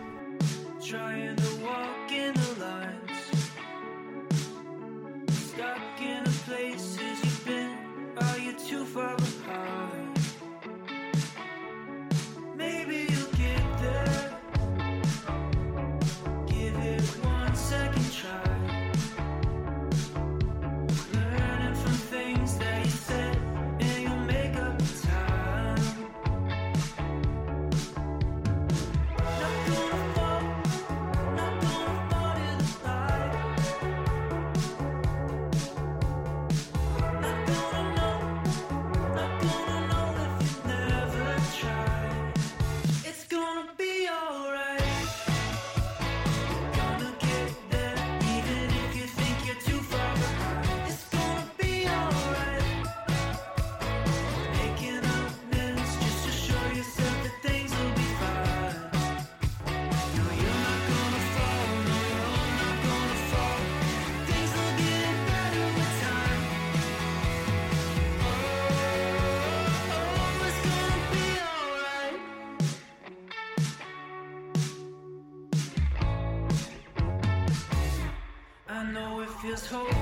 [79.69, 79.96] told